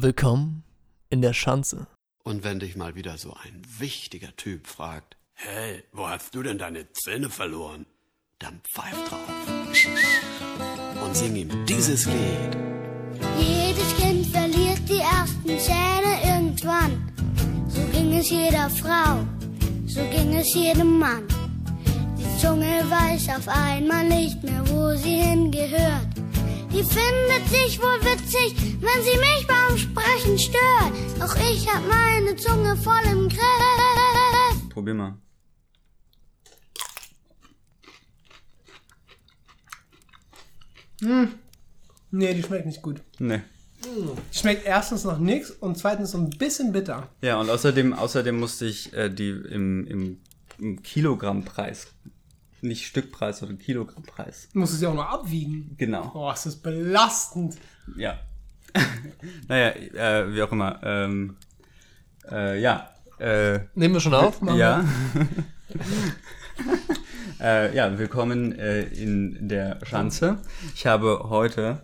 [0.00, 0.62] Willkommen
[1.10, 1.88] in der Schanze.
[2.22, 6.56] Und wenn dich mal wieder so ein wichtiger Typ fragt, hey, wo hast du denn
[6.56, 7.84] deine Zähne verloren?
[8.38, 9.28] Dann pfeif drauf
[11.04, 12.56] und sing ihm dieses Lied.
[13.40, 17.12] Jedes Kind verliert die ersten Zähne irgendwann.
[17.66, 19.26] So ging es jeder Frau,
[19.88, 21.26] so ging es jedem Mann.
[22.16, 26.17] Die Zunge weiß auf einmal nicht mehr, wo sie hingehört.
[26.70, 30.92] Die findet sich wohl witzig, wenn sie mich beim Sprechen stört.
[31.22, 34.68] Auch ich hab meine Zunge voll im Griff.
[34.68, 35.18] Probier mal.
[42.10, 43.00] Nee, die schmeckt nicht gut.
[43.18, 43.40] Nee.
[43.84, 47.08] Die schmeckt erstens noch nix und zweitens so ein bisschen bitter.
[47.22, 50.20] Ja, und außerdem, außerdem musste ich äh, die im, im,
[50.58, 51.88] im Kilogrammpreis,
[52.62, 54.48] nicht Stückpreis, sondern Kilogrammpreis.
[54.52, 55.74] Du musst es ja auch noch abwiegen.
[55.78, 56.10] Genau.
[56.14, 57.56] Oh, ist das belastend.
[57.96, 58.18] Ja.
[59.48, 60.80] naja, äh, wie auch immer.
[60.82, 61.36] Ähm,
[62.30, 62.90] äh, ja.
[63.18, 64.40] Äh, Nehmen wir schon auf?
[64.54, 64.84] ja.
[67.40, 70.38] äh, ja, willkommen äh, in der Schanze.
[70.74, 71.82] Ich habe heute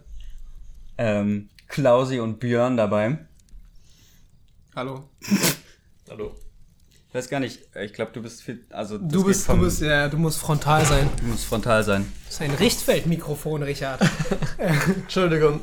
[0.99, 3.19] ähm, Klausi und Björn dabei.
[4.77, 5.09] Hallo.
[6.11, 6.37] Hallo.
[7.15, 9.67] Ich weiß gar nicht, äh, ich glaube, du bist viel, also Du bist, vom- du
[9.67, 11.09] bist, ja, du musst frontal sein.
[11.21, 12.13] du musst frontal sein.
[12.25, 14.01] Das ist ein Richtfeldmikrofon, Richard.
[14.59, 15.61] Entschuldigung.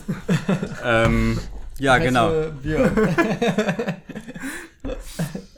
[0.82, 1.38] Ähm,
[1.78, 2.32] ja, genau.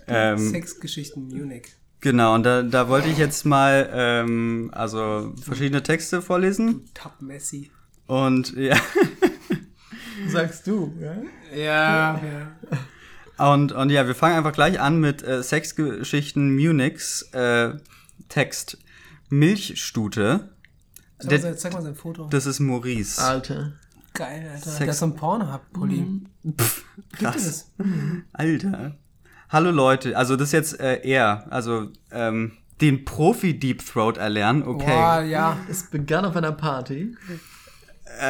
[0.08, 1.68] Ähm, Sexgeschichten Munich.
[2.02, 6.90] genau, und da, da wollte ich jetzt mal ähm, also verschiedene Texte vorlesen.
[6.96, 7.70] Top Messi.
[8.08, 8.76] Und ja,
[10.28, 11.16] Sagst du, ja?
[11.56, 12.78] Ja, ja.
[13.38, 17.74] Und, und ja, wir fangen einfach gleich an mit äh, Sexgeschichten Munichs äh,
[18.30, 18.78] Text.
[19.30, 20.50] Milchstute.
[21.20, 22.28] Zeig, mal, Der, zeig mal sein Foto.
[22.30, 23.22] das ist Maurice.
[23.22, 23.74] Alter.
[24.14, 24.66] Geil, Alter.
[24.70, 26.06] Sex- Der ist so ein Pornhub-Pulli.
[26.44, 26.62] Gibt
[27.14, 27.36] krass.
[27.46, 27.72] es?
[28.34, 28.96] Alter.
[29.50, 34.64] Hallo Leute, also das ist jetzt äh, er, also ähm, den Profi Deep Throat erlernen,
[34.64, 34.86] okay.
[34.86, 35.58] Boah, ja.
[35.70, 37.16] Es begann auf einer Party.
[38.20, 38.24] Äh,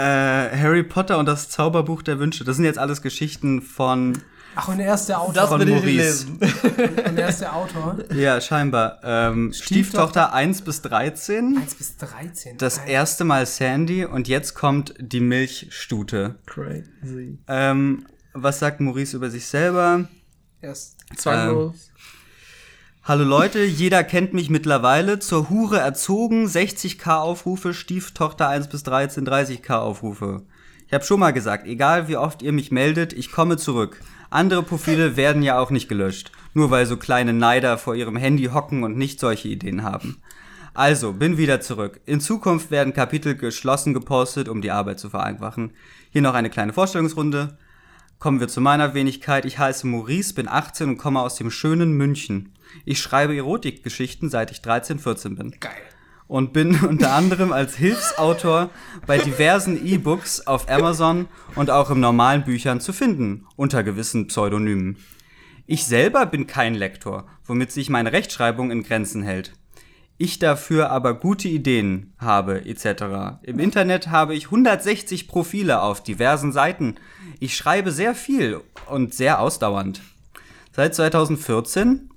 [0.58, 2.44] Harry Potter und das Zauberbuch der Wünsche.
[2.44, 4.18] Das sind jetzt alles Geschichten von.
[4.56, 5.34] Ach, und er ist der Autor.
[5.34, 5.86] Das Von Maurice.
[5.86, 6.40] lesen.
[7.08, 7.98] Und er ist der Autor.
[8.14, 9.00] Ja, scheinbar.
[9.04, 11.58] Ähm, Stieftochter 1 bis 13.
[11.58, 12.58] 1 bis 13.
[12.58, 12.92] Das Alter.
[12.92, 16.36] erste Mal Sandy und jetzt kommt die Milchstute.
[16.46, 17.40] Crazy.
[17.48, 20.08] Ähm, was sagt Maurice über sich selber?
[20.62, 21.92] Er ist Zwanglos.
[23.04, 25.20] Hallo Leute, jeder kennt mich mittlerweile.
[25.20, 30.44] Zur Hure erzogen, 60k Aufrufe, Stieftochter 1 bis 13, 30k Aufrufe.
[30.88, 34.00] Ich habe schon mal gesagt, egal wie oft ihr mich meldet, ich komme zurück.
[34.34, 38.46] Andere Profile werden ja auch nicht gelöscht, nur weil so kleine Neider vor ihrem Handy
[38.46, 40.24] hocken und nicht solche Ideen haben.
[40.74, 42.02] Also, bin wieder zurück.
[42.08, 45.74] In Zukunft werden Kapitel geschlossen gepostet, um die Arbeit zu vereinfachen.
[46.10, 47.60] Hier noch eine kleine Vorstellungsrunde.
[48.18, 49.46] Kommen wir zu meiner Wenigkeit.
[49.46, 52.54] Ich heiße Maurice, bin 18 und komme aus dem schönen München.
[52.86, 55.52] Ich schreibe Erotikgeschichten, seit ich 13, 14 bin.
[55.60, 55.74] geil.
[56.28, 58.70] Und bin unter anderem als Hilfsautor
[59.06, 64.98] bei diversen E-Books auf Amazon und auch im normalen Büchern zu finden, unter gewissen Pseudonymen.
[65.66, 69.54] Ich selber bin kein Lektor, womit sich meine Rechtschreibung in Grenzen hält.
[70.18, 73.40] Ich dafür aber gute Ideen habe, etc.
[73.42, 76.96] Im Internet habe ich 160 Profile auf diversen Seiten.
[77.40, 80.02] Ich schreibe sehr viel und sehr ausdauernd.
[80.72, 82.10] Seit 2014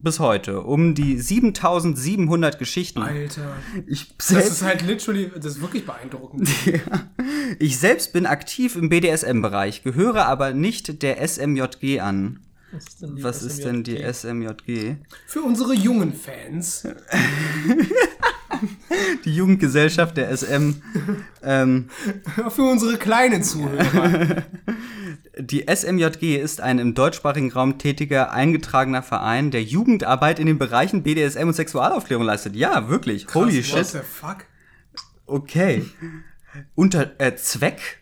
[0.00, 3.02] bis heute um die 7700 Geschichten.
[3.02, 3.56] Alter.
[3.86, 6.48] Ich Das selbst, ist halt literally, das ist wirklich beeindruckend.
[7.58, 12.40] ich selbst bin aktiv im BDSM-Bereich, gehöre aber nicht der SMJG an.
[12.70, 14.96] Was ist denn die, Was ist denn die SMJG?
[15.26, 16.86] Für unsere jungen Fans.
[19.24, 20.74] Die Jugendgesellschaft der SM.
[21.42, 21.88] ähm,
[22.50, 24.42] Für unsere kleinen Zuhörer.
[25.38, 31.02] Die SMJG ist ein im deutschsprachigen Raum tätiger, eingetragener Verein, der Jugendarbeit in den Bereichen
[31.02, 32.56] BDSM und Sexualaufklärung leistet.
[32.56, 33.26] Ja, wirklich.
[33.34, 33.86] Holy What shit.
[33.86, 34.44] the fuck?
[35.26, 35.84] Okay.
[36.74, 38.00] Unter äh, Zweck.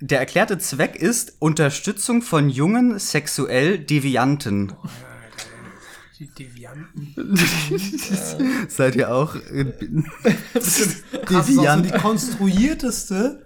[0.00, 4.72] Der erklärte Zweck ist Unterstützung von jungen sexuell Devianten.
[6.18, 7.14] Die Devianten.
[8.68, 9.72] Seid ihr auch äh,
[10.54, 13.44] Das ist auch so die konstruierteste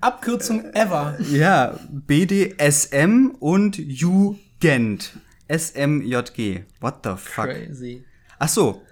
[0.00, 1.16] Abkürzung ever.
[1.20, 5.12] Ja, BDSM und Jugend.
[5.48, 6.64] SMJG.
[6.80, 7.44] What the fuck?
[7.46, 8.04] Crazy.
[8.38, 8.82] Ach so.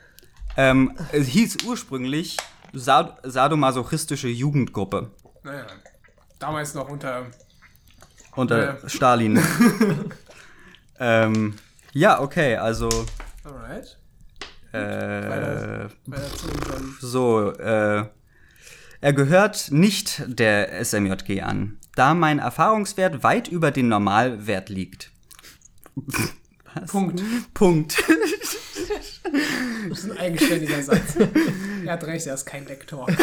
[0.56, 2.36] Ähm, es hieß ursprünglich
[2.72, 5.10] Sad sadomasochistische Jugendgruppe
[5.42, 5.66] Naja,
[6.38, 7.26] damals noch unter.
[8.37, 8.88] unter Ja.
[8.88, 9.40] Stalin.
[11.00, 11.54] ähm,
[11.92, 12.88] ja, okay, also
[13.44, 13.98] Alright.
[14.72, 16.48] äh, Weiter, weiter zu
[17.00, 18.04] so, äh,
[19.04, 21.76] er gehört nicht der SMJG an.
[21.94, 25.10] da mein Erfahrungswert weit über den Normalwert liegt.
[26.86, 27.22] Punkt.
[27.52, 28.02] Punkt.
[29.88, 31.16] Das ist ein eigenständiger Satz.
[31.84, 33.06] er hat recht, er ist kein Lektor.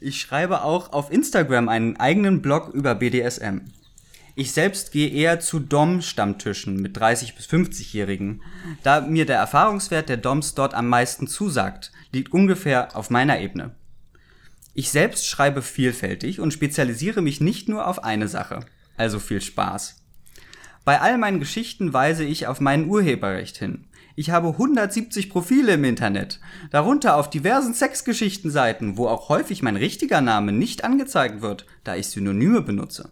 [0.00, 3.60] Ich schreibe auch auf Instagram einen eigenen Blog über BDSM.
[4.34, 8.42] Ich selbst gehe eher zu Dom-Stammtischen mit 30- bis 50-Jährigen.
[8.82, 13.74] Da mir der Erfahrungswert der Doms dort am meisten zusagt, liegt ungefähr auf meiner Ebene.
[14.72, 18.60] Ich selbst schreibe vielfältig und spezialisiere mich nicht nur auf eine Sache.
[18.96, 20.00] Also viel Spaß.
[20.84, 23.86] Bei all meinen Geschichten weise ich auf mein Urheberrecht hin.
[24.16, 26.40] Ich habe 170 Profile im Internet,
[26.70, 32.08] darunter auf diversen Sexgeschichtenseiten, wo auch häufig mein richtiger Name nicht angezeigt wird, da ich
[32.08, 33.10] Synonyme benutze.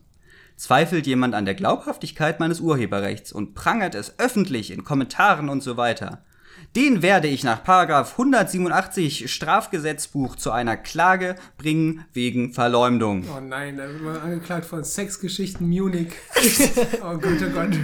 [0.56, 5.76] Zweifelt jemand an der Glaubhaftigkeit meines Urheberrechts und prangert es öffentlich in Kommentaren und so
[5.76, 6.24] weiter,
[6.74, 13.24] den werde ich nach Paragraph 187 Strafgesetzbuch zu einer Klage bringen wegen Verleumdung.
[13.28, 16.12] Oh nein, da wird man angeklagt von Sexgeschichten Munich.
[17.02, 17.78] oh Gott, oh Gott.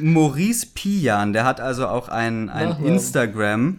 [0.00, 2.92] Maurice Pian, der hat also auch ein, ein Nachnamen.
[2.94, 3.78] Instagram.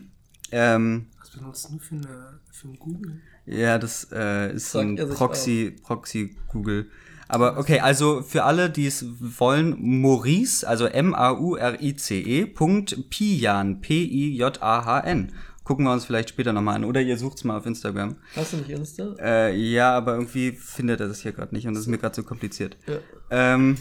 [0.52, 3.22] Ähm, Was benutzt du für, eine, für ein Google?
[3.46, 6.90] ja, das äh, ist so Sagt ein Proxy, Proxy Google.
[7.28, 15.32] Aber okay, also für alle, die es wollen, Maurice, also M-A-U-R-I-C-E, Punkt Pian, P-I-J-A-H-N.
[15.64, 16.84] Gucken wir uns vielleicht später nochmal an.
[16.84, 18.18] Oder ihr sucht's mal auf Instagram.
[18.36, 19.16] Hast du nicht Insta?
[19.20, 22.16] Äh, ja, aber irgendwie findet er das hier gerade nicht und das ist mir gerade
[22.16, 22.78] so kompliziert.
[22.86, 22.98] Ja.
[23.30, 23.78] Ähm,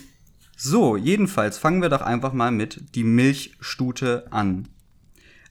[0.56, 4.68] so, jedenfalls fangen wir doch einfach mal mit die Milchstute an.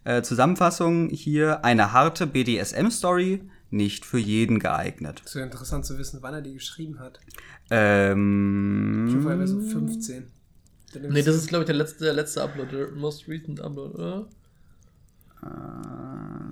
[0.04, 5.22] Äh, Zusammenfassung hier, eine harte BDSM-Story, nicht für jeden geeignet.
[5.26, 7.20] Es wäre interessant zu wissen, wann er die geschrieben hat.
[7.28, 7.38] Ich
[7.70, 10.26] Ähm, hoffe, er wäre so 15.
[10.94, 13.94] Dann Nee, das ist, glaube ich, der letzte, der letzte Upload, der most recent Upload,
[13.96, 14.28] oder?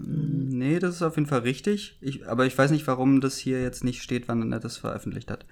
[0.04, 1.98] nee, das ist auf jeden Fall richtig.
[2.02, 5.30] Ich, aber ich weiß nicht, warum das hier jetzt nicht steht, wann er das veröffentlicht
[5.30, 5.46] hat.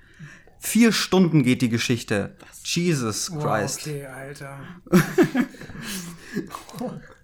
[0.60, 2.36] Vier Stunden geht die Geschichte.
[2.64, 3.82] Jesus Wow, Christ.
[3.82, 4.60] okay, Alter.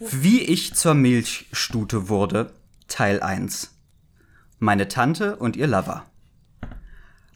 [0.00, 2.52] Wie ich zur Milchstute wurde,
[2.88, 3.74] Teil 1.
[4.58, 6.04] Meine Tante und ihr Lover.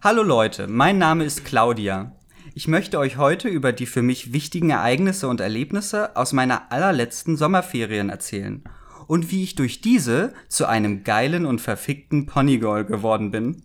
[0.03, 2.13] Hallo Leute, mein Name ist Claudia.
[2.55, 7.37] Ich möchte euch heute über die für mich wichtigen Ereignisse und Erlebnisse aus meiner allerletzten
[7.37, 8.65] Sommerferien erzählen
[9.07, 13.65] und wie ich durch diese zu einem geilen und verfickten Ponygirl geworden bin.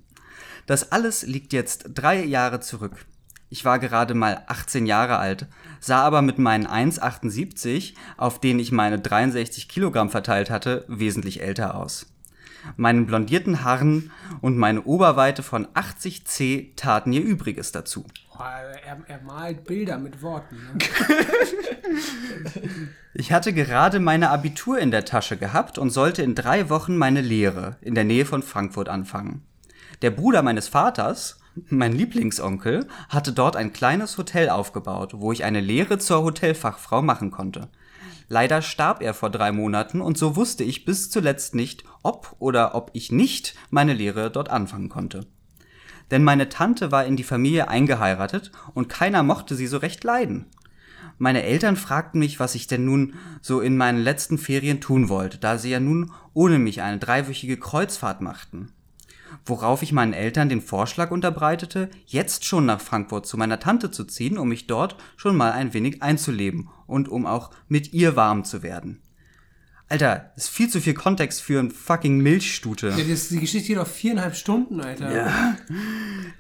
[0.66, 3.06] Das alles liegt jetzt drei Jahre zurück.
[3.56, 5.48] Ich war gerade mal 18 Jahre alt,
[5.80, 11.76] sah aber mit meinen 1,78, auf denen ich meine 63 Kilogramm verteilt hatte, wesentlich älter
[11.76, 12.08] aus.
[12.76, 14.12] Meinen blondierten Haaren
[14.42, 18.06] und meine Oberweite von 80 C taten ihr Übriges dazu.
[18.36, 20.58] Boah, er, er malt Bilder mit Worten.
[20.58, 20.80] Ne?
[23.14, 27.22] Ich hatte gerade meine Abitur in der Tasche gehabt und sollte in drei Wochen meine
[27.22, 29.46] Lehre in der Nähe von Frankfurt anfangen.
[30.02, 35.62] Der Bruder meines Vaters, mein Lieblingsonkel, hatte dort ein kleines Hotel aufgebaut, wo ich eine
[35.62, 37.70] Lehre zur Hotelfachfrau machen konnte.
[38.28, 42.76] Leider starb er vor drei Monaten und so wusste ich bis zuletzt nicht, ob oder
[42.76, 45.28] ob ich nicht meine Lehre dort anfangen konnte.
[46.12, 50.48] Denn meine Tante war in die Familie eingeheiratet und keiner mochte sie so recht leiden.
[51.18, 55.38] Meine Eltern fragten mich, was ich denn nun so in meinen letzten Ferien tun wollte,
[55.38, 58.72] da sie ja nun ohne mich eine dreiwöchige Kreuzfahrt machten.
[59.46, 64.06] Worauf ich meinen Eltern den Vorschlag unterbreitete, jetzt schon nach Frankfurt zu meiner Tante zu
[64.06, 68.44] ziehen, um mich dort schon mal ein wenig einzuleben und um auch mit ihr warm
[68.44, 69.02] zu werden.
[69.88, 72.90] Alter, ist viel zu viel Kontext für ein fucking Milchstute.
[72.98, 75.56] Ja, das, die Geschichte geht auf viereinhalb Stunden, Alter.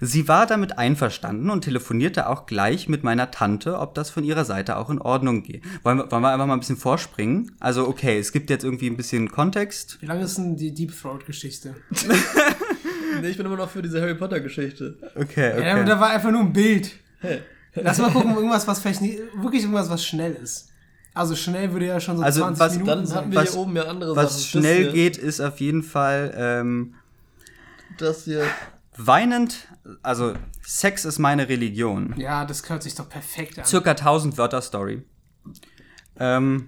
[0.01, 4.45] Sie war damit einverstanden und telefonierte auch gleich mit meiner Tante, ob das von ihrer
[4.45, 5.63] Seite auch in Ordnung geht.
[5.83, 7.51] Wollen wir, wollen wir einfach mal ein bisschen vorspringen?
[7.59, 10.01] Also, okay, es gibt jetzt irgendwie ein bisschen Kontext.
[10.01, 11.75] Wie lange ist denn die Deep Throat-Geschichte?
[13.21, 14.97] Nee, ich bin immer noch für diese Harry Potter Geschichte.
[15.15, 15.85] Okay, Ja, okay.
[15.85, 16.91] da war einfach nur ein Bild.
[17.75, 20.69] Lass mal gucken, irgendwas, was vielleicht nicht, wirklich irgendwas, was schnell ist.
[21.13, 23.17] Also schnell würde ja schon so Also 20 was- Minuten Dann sein.
[23.17, 24.61] hatten wir Was- hier oben ja andere Was Sachen.
[24.61, 26.95] schnell das geht, ist auf jeden Fall ähm,
[27.87, 28.43] Hier, das hier.
[28.97, 29.67] weinend,
[30.03, 30.33] also
[30.65, 32.13] Sex ist meine Religion.
[32.17, 33.65] Ja, das hört sich doch perfekt an.
[33.65, 35.03] Circa 1000 Wörter Story.
[36.19, 36.65] Ähm,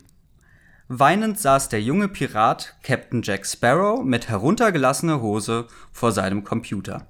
[0.87, 7.07] weinend saß der junge Pirat Captain Jack Sparrow mit heruntergelassener Hose vor seinem Computer.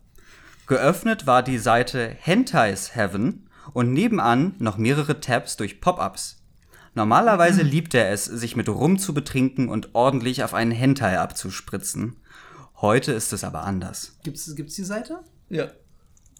[0.67, 6.43] Geöffnet war die Seite Hentai's Heaven und nebenan noch mehrere Tabs durch Pop-ups.
[6.93, 12.17] Normalerweise liebt er es, sich mit Rum zu betrinken und ordentlich auf einen Hentai abzuspritzen.
[12.81, 14.17] Heute ist es aber anders.
[14.23, 15.19] Gibt's, gibt's die Seite?
[15.49, 15.67] Ja.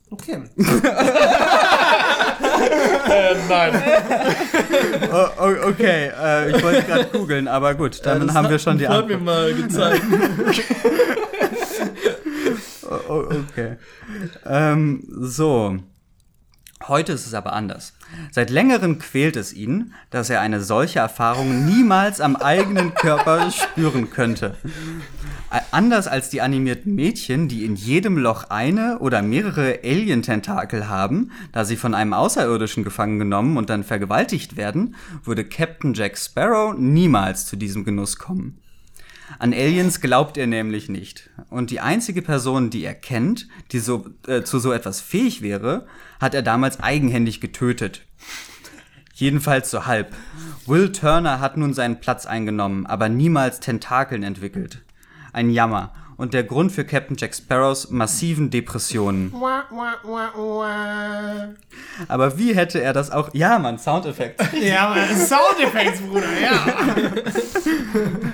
[0.10, 0.44] Okay.
[3.50, 3.84] Nein.
[5.12, 9.08] Oh, okay, äh, ich wollte gerade googeln, aber gut, dann haben wir schon die Antwort.
[9.08, 10.04] mir mal gezeigt.
[13.10, 13.76] Oh, okay.
[14.46, 15.78] ähm, so.
[16.86, 17.94] Heute ist es aber anders.
[18.32, 24.10] Seit längerem quält es ihn, dass er eine solche Erfahrung niemals am eigenen Körper spüren
[24.10, 24.56] könnte.
[25.52, 31.32] Äh, Anders als die animierten Mädchen, die in jedem Loch eine oder mehrere Alien-Tentakel haben,
[31.52, 36.76] da sie von einem Außerirdischen gefangen genommen und dann vergewaltigt werden, würde Captain Jack Sparrow
[36.78, 38.60] niemals zu diesem Genuss kommen.
[39.40, 41.30] An Aliens glaubt er nämlich nicht.
[41.50, 45.86] Und die einzige Person, die er kennt, die so, äh, zu so etwas fähig wäre,
[46.20, 48.02] hat er damals eigenhändig getötet.
[49.14, 50.16] Jedenfalls so halb.
[50.66, 54.84] Will Turner hat nun seinen Platz eingenommen, aber niemals Tentakeln entwickelt.
[55.34, 55.94] Ein Jammer.
[56.18, 59.32] Und der Grund für Captain Jack Sparrows massiven Depressionen.
[62.08, 63.30] Aber wie hätte er das auch.
[63.34, 64.42] Ja, Mann, Soundeffekt.
[64.60, 67.14] Ja, aber Soundeffekts, Bruder, ja.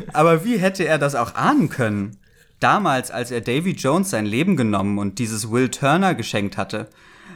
[0.13, 2.17] Aber wie hätte er das auch ahnen können?
[2.59, 6.87] Damals, als er Davy Jones sein Leben genommen und dieses Will Turner geschenkt hatte,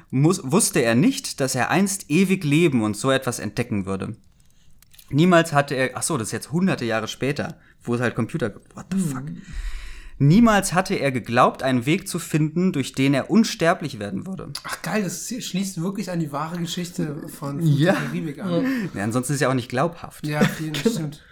[0.09, 4.15] muss, wusste er nicht, dass er einst ewig leben und so etwas entdecken würde.
[5.09, 8.49] Niemals hatte er, ach so, das ist jetzt hunderte Jahre später, wo es halt Computer
[8.49, 8.75] gibt.
[8.75, 9.23] What the fuck?
[10.19, 14.51] Niemals hatte er geglaubt, einen Weg zu finden, durch den er unsterblich werden würde.
[14.63, 17.93] Ach geil, das schließt wirklich an die wahre Geschichte von, von Ja.
[17.93, 18.89] Karibik an.
[18.95, 20.25] Ja, ansonsten ist er auch nicht glaubhaft.
[20.25, 21.23] Ja, vielen stimmt.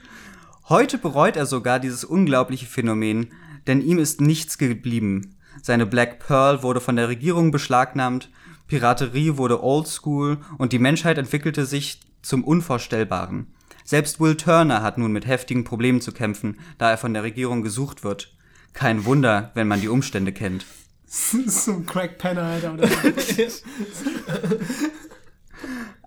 [0.70, 3.32] Heute bereut er sogar dieses unglaubliche Phänomen,
[3.66, 5.36] denn ihm ist nichts geblieben.
[5.64, 8.30] Seine Black Pearl wurde von der Regierung beschlagnahmt,
[8.68, 13.48] Piraterie wurde oldschool und die Menschheit entwickelte sich zum Unvorstellbaren.
[13.84, 17.62] Selbst Will Turner hat nun mit heftigen Problemen zu kämpfen, da er von der Regierung
[17.62, 18.35] gesucht wird.
[18.76, 20.66] Kein Wunder, wenn man die Umstände kennt.
[21.08, 22.74] so ein Crack-Penner, Alter.
[22.74, 22.88] Oder?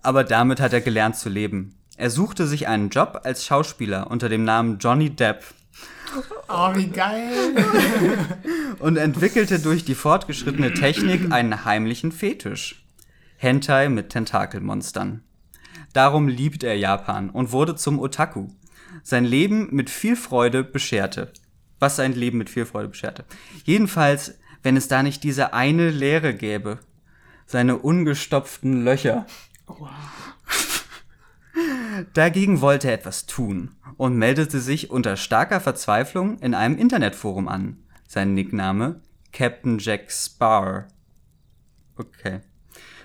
[0.03, 1.75] Aber damit hat er gelernt zu leben.
[1.97, 5.43] Er suchte sich einen Job als Schauspieler unter dem Namen Johnny Depp
[6.49, 7.55] Oh, wie geil.
[8.79, 12.87] und entwickelte durch die fortgeschrittene Technik einen heimlichen Fetisch.
[13.37, 15.23] Hentai mit Tentakelmonstern.
[15.93, 18.49] Darum liebt er Japan und wurde zum Otaku.
[19.03, 21.33] Sein Leben mit viel Freude bescherte.
[21.79, 23.25] Was sein Leben mit viel Freude bescherte.
[23.65, 26.81] Jedenfalls, wenn es da nicht diese eine Leere gäbe.
[27.47, 29.27] Seine ungestopften Löcher.
[32.15, 37.83] Dagegen wollte er etwas tun und meldete sich unter starker Verzweiflung in einem Internetforum an.
[38.07, 40.89] Sein Nickname Captain Jack Spar.
[41.97, 42.41] Okay.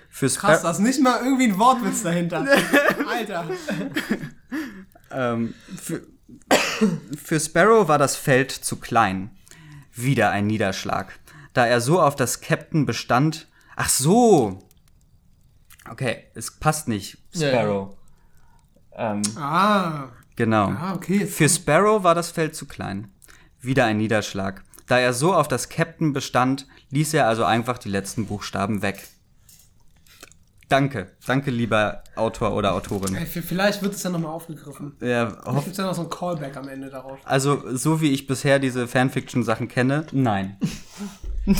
[0.08, 2.46] Für Krass, Spar da ist nicht mal irgendwie ein Wortwitz dahinter.
[3.08, 3.50] Alter.
[5.10, 6.06] ähm, für,
[7.16, 9.30] für Sparrow war das Feld zu klein.
[9.94, 11.18] Wieder ein Niederschlag.
[11.52, 13.48] Da er so auf das Captain bestand.
[13.76, 14.66] Ach so!
[15.90, 17.52] Okay, es passt nicht, Ja, ja.
[17.52, 17.96] Sparrow.
[18.96, 20.68] Ähm, Ah, genau.
[20.70, 21.26] ah okay.
[21.26, 23.12] Für Sparrow war das Feld zu klein.
[23.60, 24.62] Wieder ein Niederschlag.
[24.86, 29.06] Da er so auf das Captain bestand, ließ er also einfach die letzten Buchstaben weg.
[30.68, 31.12] Danke.
[31.26, 33.14] Danke, lieber Autor oder Autorin.
[33.26, 34.96] Vielleicht wird es dann nochmal aufgegriffen.
[35.00, 37.18] Ja, Vielleicht gibt ja noch so ein Callback am Ende darauf.
[37.24, 40.56] also, so wie ich bisher diese Fanfiction-Sachen kenne, nein.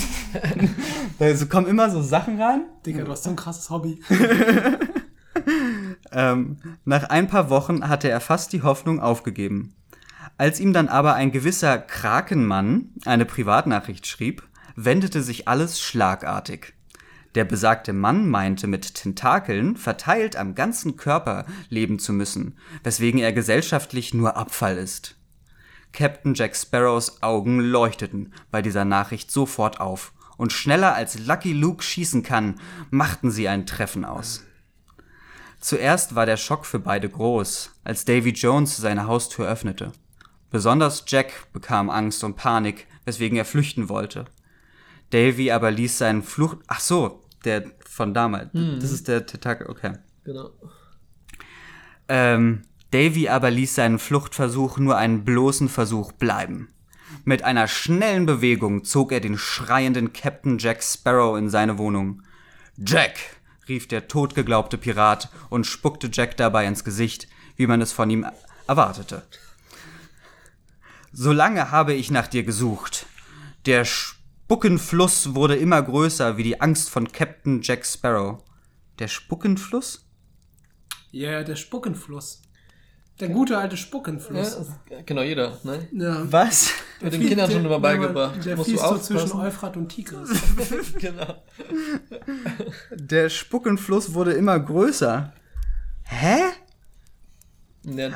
[1.19, 2.65] also kommen immer so Sachen rein.
[2.87, 4.01] Digga, du hast so ein krasses Hobby.
[6.13, 9.75] Ähm, nach ein paar Wochen hatte er fast die Hoffnung aufgegeben.
[10.39, 14.43] Als ihm dann aber ein gewisser Krakenmann eine Privatnachricht schrieb,
[14.77, 16.75] wendete sich alles schlagartig.
[17.35, 23.33] Der besagte Mann meinte, mit Tentakeln verteilt am ganzen Körper leben zu müssen, weswegen er
[23.33, 25.17] gesellschaftlich nur Abfall ist.
[25.93, 31.83] Captain Jack Sparrows Augen leuchteten bei dieser Nachricht sofort auf, und schneller als Lucky Luke
[31.83, 32.57] schießen kann,
[32.91, 34.45] machten sie ein Treffen aus.
[35.61, 39.93] Zuerst war der Schock für beide groß, als Davy Jones seine Haustür öffnete.
[40.51, 44.27] Besonders Jack bekam Angst und Panik, weswegen er flüchten wollte.
[45.11, 46.59] Davy aber ließ seinen Flucht.
[46.67, 48.51] Ach so, der von damals.
[48.53, 49.69] Das ist der Tentakel.
[49.69, 49.93] Okay.
[50.25, 50.51] Genau.
[52.09, 56.69] Ähm, Davy aber ließ seinen Fluchtversuch nur einen bloßen Versuch bleiben.
[57.25, 62.23] Mit einer schnellen Bewegung zog er den schreienden Captain Jack Sparrow in seine Wohnung.
[62.77, 63.19] Jack!
[63.69, 68.27] rief der totgeglaubte Pirat und spuckte Jack dabei ins Gesicht, wie man es von ihm
[68.67, 69.23] erwartete.
[71.13, 73.07] Solange habe ich nach dir gesucht.
[73.67, 73.87] Der
[74.55, 78.43] Spuckenfluss wurde immer größer wie die Angst von Captain Jack Sparrow.
[78.99, 80.07] Der Spuckenfluss?
[81.13, 82.43] Ja, yeah, der Spuckenfluss.
[83.21, 84.57] Der gute alte Ja, Spuckenfluss.
[84.59, 85.89] das- genau, jeder, ne?
[85.93, 86.31] Ja.
[86.31, 86.71] Was?
[87.01, 88.45] Wird den Kindern schon immer beigebracht.
[88.45, 89.33] Der Musst du fließt so zwischen.
[89.33, 90.29] Euphrat und Tigris.
[90.99, 91.43] Genau.
[92.91, 95.33] Der Spuckenfluss wurde immer größer.
[96.03, 96.37] Hä?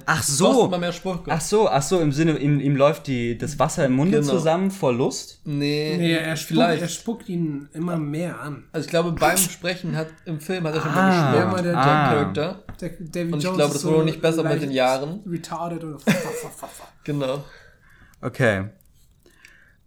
[0.07, 0.67] Ach so.
[0.67, 1.19] immer mehr Spruch.
[1.27, 4.31] Ach so, ach so, im Sinne, ihm, ihm läuft die, das Wasser im Munde Genau.
[4.33, 5.41] zusammen vor Lust.
[5.45, 6.83] Nee, Nee, er spuckt, vielleicht.
[6.83, 8.65] er spuckt ihn immer mehr an.
[8.73, 11.73] also ich glaube, beim Sprechen hat im Film hat er schon Ah, mal mal der
[11.73, 12.09] der ah.
[12.13, 12.65] Charakter.
[12.81, 15.21] Der, David Und ich Jones glaube, das so wurde nicht besser mit den Jahren.
[15.27, 15.99] Retarded oder.
[17.05, 17.45] Genau.
[18.21, 18.65] Okay.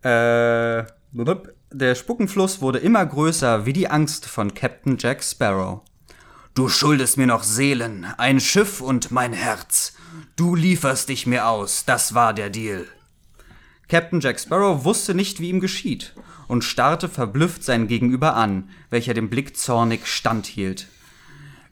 [0.03, 1.53] Äh, blub.
[1.71, 5.81] der Spuckenfluss wurde immer größer wie die Angst von Captain Jack Sparrow.
[6.53, 9.93] Du schuldest mir noch Seelen, ein Schiff und mein Herz.
[10.35, 12.85] Du lieferst dich mir aus, das war der Deal.
[13.87, 16.13] Captain Jack Sparrow wusste nicht, wie ihm geschieht
[16.49, 20.87] und starrte verblüfft sein Gegenüber an, welcher dem Blick zornig standhielt.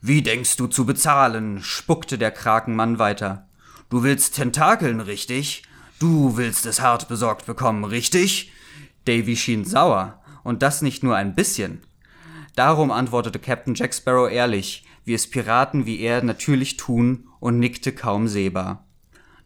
[0.00, 1.62] Wie denkst du zu bezahlen?
[1.62, 3.46] spuckte der Krakenmann weiter.
[3.90, 5.64] Du willst Tentakeln, richtig?
[5.98, 8.52] Du willst es hart besorgt bekommen, richtig?
[9.04, 11.82] Davy schien sauer, und das nicht nur ein bisschen.
[12.60, 17.90] Darum antwortete Captain Jack Sparrow ehrlich, wie es Piraten wie er natürlich tun, und nickte
[17.90, 18.84] kaum sehbar.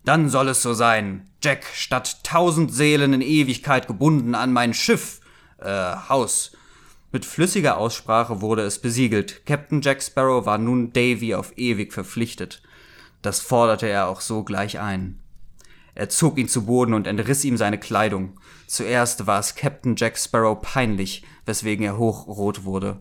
[0.05, 1.31] Dann soll es so sein.
[1.41, 5.21] Jack, statt tausend Seelen in Ewigkeit gebunden an mein Schiff,
[5.59, 6.57] äh, Haus.
[7.13, 9.47] Mit flüssiger Aussprache wurde es besiegelt.
[9.47, 12.63] Captain Jack Sparrow war nun Davy auf ewig verpflichtet.
[13.23, 15.21] Das forderte er auch so gleich ein.
[15.95, 18.41] Er zog ihn zu Boden und entriss ihm seine Kleidung.
[18.67, 23.01] Zuerst war es Captain Jack Sparrow peinlich, weswegen er hochrot wurde.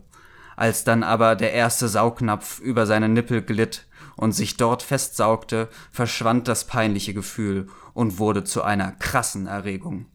[0.56, 6.46] Als dann aber der erste Saugnapf über seine Nippel glitt und sich dort festsaugte, verschwand
[6.46, 10.06] das peinliche Gefühl und wurde zu einer krassen Erregung.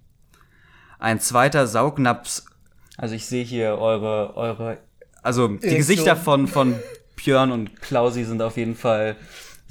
[0.98, 2.44] Ein zweiter Saugnapf,
[2.98, 4.78] also ich sehe hier eure, eure,
[5.24, 5.78] also die.
[5.78, 6.76] Gesichter von, von
[7.16, 9.16] Björn und Klausi sind auf jeden Fall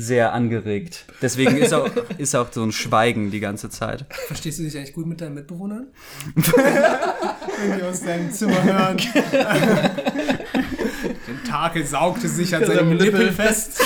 [0.00, 1.04] sehr angeregt.
[1.20, 4.06] Deswegen ist auch, ist auch so ein Schweigen die ganze Zeit.
[4.28, 5.88] Verstehst du dich eigentlich gut mit deinen Mitbewohnern?
[6.36, 8.96] Irgendwie aus deinem Zimmer hören.
[11.26, 13.82] Den Takel saugte sich an seinem Nippel fest.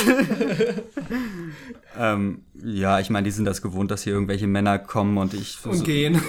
[1.99, 5.59] Ähm, ja, ich meine, die sind das gewohnt, dass hier irgendwelche Männer kommen und ich
[5.65, 6.21] Und gehen.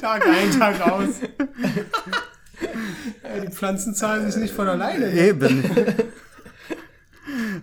[0.00, 1.08] Tag ein, Tag aus.
[3.42, 5.12] Die Pflanzen zahlen sich nicht von alleine.
[5.12, 5.64] Eben.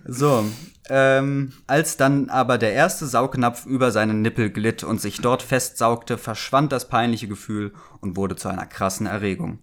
[0.06, 0.44] So,
[0.90, 6.18] ähm, als dann aber der erste Saugnapf über seinen Nippel glitt und sich dort festsaugte,
[6.18, 9.58] verschwand das peinliche Gefühl und wurde zu einer krassen Erregung.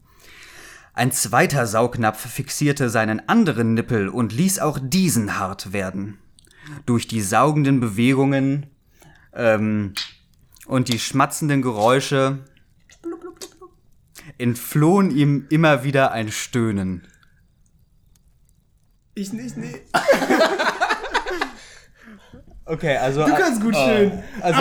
[0.93, 6.17] Ein zweiter Saugnapf fixierte seinen anderen Nippel und ließ auch diesen hart werden.
[6.85, 8.67] Durch die saugenden Bewegungen
[9.33, 9.93] ähm,
[10.67, 12.39] und die schmatzenden Geräusche
[14.37, 17.05] entflohen ihm immer wieder ein Stöhnen.
[19.13, 19.81] Ich nicht, nee.
[22.67, 24.11] Okay, also, Du kannst gut schön.
[24.41, 24.59] also,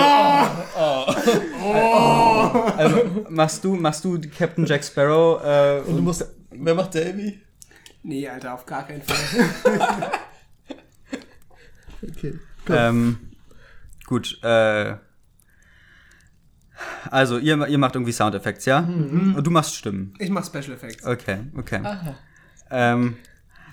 [2.76, 6.26] also machst du, machst du Captain Jack Sparrow äh, Und du musst.
[6.50, 7.40] Wer macht Davy?
[8.02, 10.10] Nee, Alter, auf gar keinen Fall.
[12.06, 12.38] Okay.
[12.68, 13.18] ähm,
[14.06, 14.94] gut, äh,
[17.10, 18.80] also ihr, ihr macht irgendwie Soundeffekte, ja?
[18.80, 20.14] Und du machst Stimmen.
[20.18, 21.04] Ich mach Special Effects.
[21.06, 21.80] Okay, okay.
[22.70, 23.16] Ähm,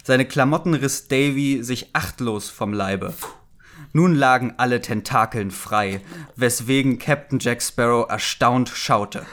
[0.04, 3.14] seine Klamotten riss Davy sich achtlos vom Leibe.
[3.94, 6.02] Nun lagen alle Tentakeln frei,
[6.36, 9.26] weswegen Captain Jack Sparrow erstaunt schaute.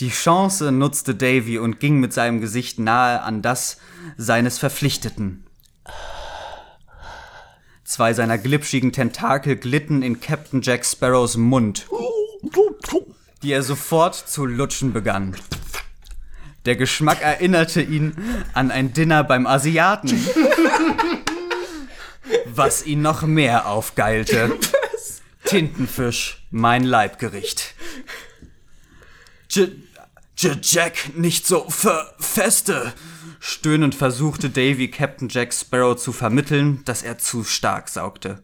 [0.00, 3.78] Die Chance nutzte Davy und ging mit seinem Gesicht nahe an das
[4.16, 5.44] seines Verpflichteten.
[7.84, 11.88] Zwei seiner glitschigen Tentakel glitten in Captain Jack Sparrows Mund,
[13.42, 15.36] die er sofort zu lutschen begann.
[16.66, 18.16] Der Geschmack erinnerte ihn
[18.52, 20.18] an ein Dinner beim Asiaten.
[22.56, 24.58] Was ihn noch mehr aufgeilte.
[25.44, 27.74] Tintenfisch, mein Leibgericht.
[29.50, 29.70] J
[30.38, 32.92] J Jack, nicht so ver feste.
[33.40, 38.42] Stöhnend versuchte Davy Captain Jack Sparrow zu vermitteln, dass er zu stark saugte.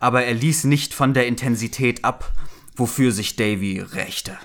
[0.00, 2.32] Aber er ließ nicht von der Intensität ab,
[2.74, 4.36] wofür sich Davy rächte.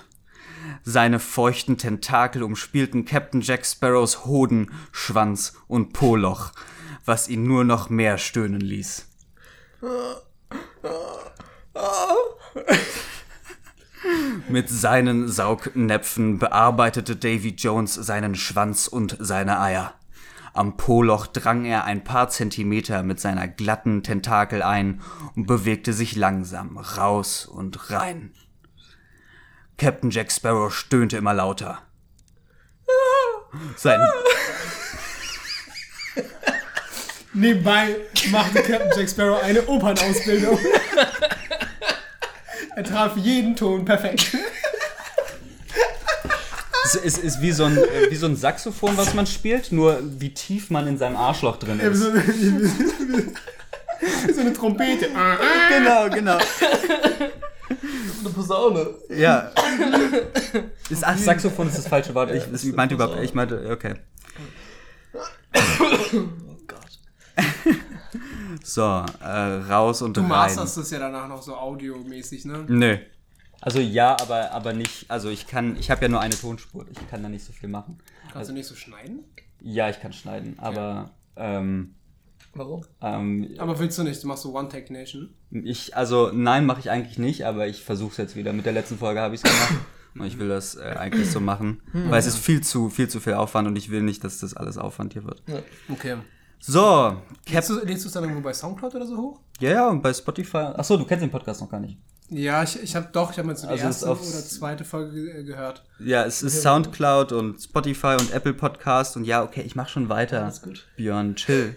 [0.84, 6.52] Seine feuchten Tentakel umspielten Captain Jack Sparrows Hoden, Schwanz und Poloch,
[7.04, 9.06] was ihn nur noch mehr stöhnen ließ.
[14.48, 19.94] Mit seinen Saugnäpfen bearbeitete Davy Jones seinen Schwanz und seine Eier.
[20.54, 25.00] Am Poloch drang er ein paar Zentimeter mit seiner glatten Tentakel ein
[25.34, 28.34] und bewegte sich langsam raus und rein.
[29.78, 31.78] Captain Jack Sparrow stöhnte immer lauter.
[33.76, 34.00] Sein,
[37.34, 37.96] Nebenbei
[38.30, 40.58] machte Captain Jack Sparrow eine Opernausbildung.
[42.76, 44.36] er traf jeden Ton perfekt.
[46.84, 49.98] es ist, ist wie, so ein, äh, wie so ein Saxophon, was man spielt, nur
[50.02, 52.02] wie tief man in seinem Arschloch drin ist.
[54.34, 55.08] so eine Trompete.
[55.70, 56.38] genau, genau.
[58.20, 58.94] Eine Posaune.
[59.08, 59.52] Ja.
[60.90, 62.30] Ist, ach, Saxophon ist das falsche Wort.
[62.32, 63.94] Ich, ich meinte überhaupt, ich meinte, okay.
[68.62, 70.28] So, äh, raus und Du rein.
[70.28, 72.64] masterst das ja danach noch so audiomäßig, ne?
[72.68, 72.98] Nö.
[73.60, 77.08] Also ja, aber, aber nicht, also ich kann, ich habe ja nur eine Tonspur, ich
[77.08, 77.98] kann da nicht so viel machen.
[78.32, 79.24] Kannst du nicht so schneiden?
[79.60, 81.94] Ja, ich kann schneiden, aber ähm,
[82.54, 82.84] Warum?
[83.00, 84.22] ähm, Aber willst du nicht?
[84.22, 85.30] Du machst so One-Take-Nation.
[85.50, 88.52] ich, also nein, mache ich eigentlich nicht, aber ich versuche es jetzt wieder.
[88.52, 89.74] Mit der letzten Folge habe ich es gemacht
[90.16, 93.20] und ich will das äh, eigentlich so machen, weil es ist viel zu, viel zu
[93.20, 95.42] viel Aufwand und ich will nicht, dass das alles Aufwand hier wird.
[95.88, 96.16] Okay.
[96.64, 99.40] So, Cap, Lädst du es dann irgendwo bei Soundcloud oder so hoch?
[99.58, 101.98] ja, ja, und bei Spotify, achso, du kennst den Podcast noch gar nicht.
[102.28, 105.12] Ja, ich, ich habe doch, ich habe jetzt so die Also erste oder zweite Folge
[105.12, 105.82] ge- gehört.
[105.98, 110.08] Ja, es ist Soundcloud und Spotify und Apple Podcast und ja, okay, ich mach schon
[110.08, 110.44] weiter.
[110.44, 110.86] Alles gut.
[110.96, 111.76] Björn, chill.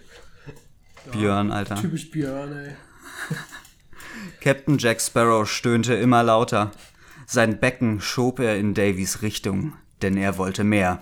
[1.12, 1.76] Björn, Alter.
[1.76, 2.76] Typisch Björn, ey.
[4.40, 6.72] Captain Jack Sparrow stöhnte immer lauter.
[7.26, 11.00] Sein Becken schob er in Davys Richtung, denn er wollte mehr.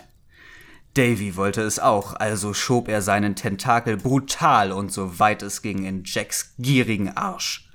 [0.94, 5.86] Davy wollte es auch, also schob er seinen Tentakel brutal und so weit es ging
[5.86, 7.70] in Jacks gierigen Arsch.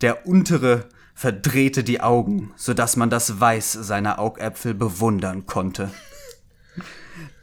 [0.00, 5.90] Der untere verdrehte die Augen, so dass man das Weiß seiner Augäpfel bewundern konnte.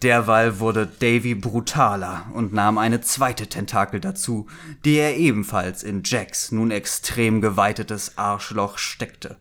[0.02, 4.48] Derweil wurde Davy brutaler und nahm eine zweite Tentakel dazu,
[4.86, 9.38] die er ebenfalls in Jacks nun extrem geweitetes Arschloch steckte.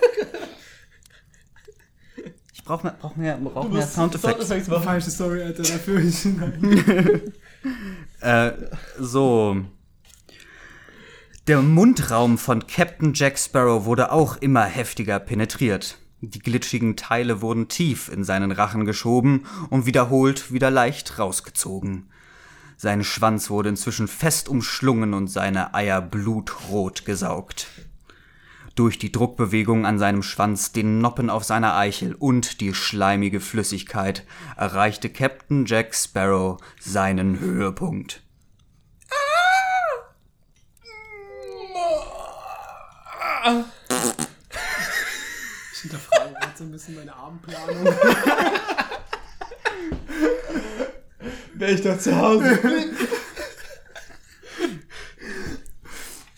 [2.67, 4.41] Ich brauch mehr, brauch mehr, brauch mehr Soundeffekte.
[4.41, 4.83] Soundeffekte machen.
[4.83, 6.01] Falsche Story, Alter, dafür.
[6.01, 6.25] Ich,
[8.19, 8.51] Äh,
[8.99, 9.57] so.
[11.47, 15.97] Der Mundraum von Captain Jack Sparrow wurde auch immer heftiger penetriert.
[16.19, 22.09] Die glitschigen Teile wurden tief in seinen Rachen geschoben und wiederholt wieder leicht rausgezogen.
[22.75, 27.67] Sein Schwanz wurde inzwischen fest umschlungen und seine Eier blutrot gesaugt.
[28.77, 34.23] Durch die Druckbewegung an seinem Schwanz, den Noppen auf seiner Eichel und die schleimige Flüssigkeit
[34.55, 38.21] erreichte Captain Jack Sparrow seinen Höhepunkt.
[45.73, 47.83] ich hinterfrage gerade so ein bisschen meine Abendplanung.
[51.55, 52.59] Wäre ich doch zu Hause.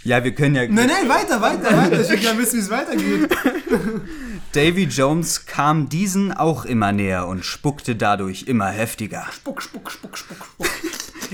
[0.09, 0.63] Ja, wir können ja.
[0.67, 2.01] nein, nein, weiter, weiter, weiter.
[2.01, 3.29] Ich will gerne wissen, wie es weitergeht.
[4.53, 9.27] Davy Jones kam diesen auch immer näher und spuckte dadurch immer heftiger.
[9.31, 10.67] Spuck, spuck, spuck, spuck, spuck.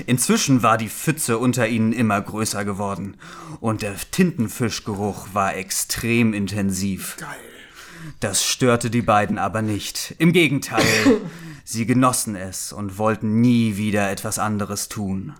[0.04, 3.16] Inzwischen war die Pfütze unter ihnen immer größer geworden
[3.60, 7.16] und der Tintenfischgeruch war extrem intensiv.
[7.16, 7.30] Geil.
[8.20, 10.14] Das störte die beiden aber nicht.
[10.18, 10.84] Im Gegenteil,
[11.64, 15.32] sie genossen es und wollten nie wieder etwas anderes tun.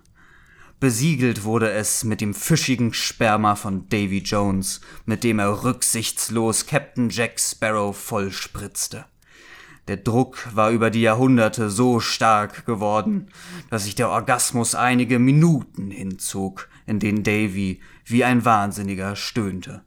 [0.78, 7.08] Besiegelt wurde es mit dem fischigen Sperma von Davy Jones, mit dem er rücksichtslos Captain
[7.08, 9.06] Jack Sparrow vollspritzte.
[9.88, 13.30] Der Druck war über die Jahrhunderte so stark geworden,
[13.70, 19.82] dass sich der Orgasmus einige Minuten hinzog, in denen Davy wie ein Wahnsinniger stöhnte.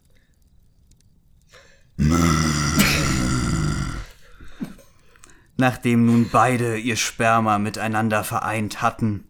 [5.58, 9.29] Nachdem nun beide ihr Sperma miteinander vereint hatten,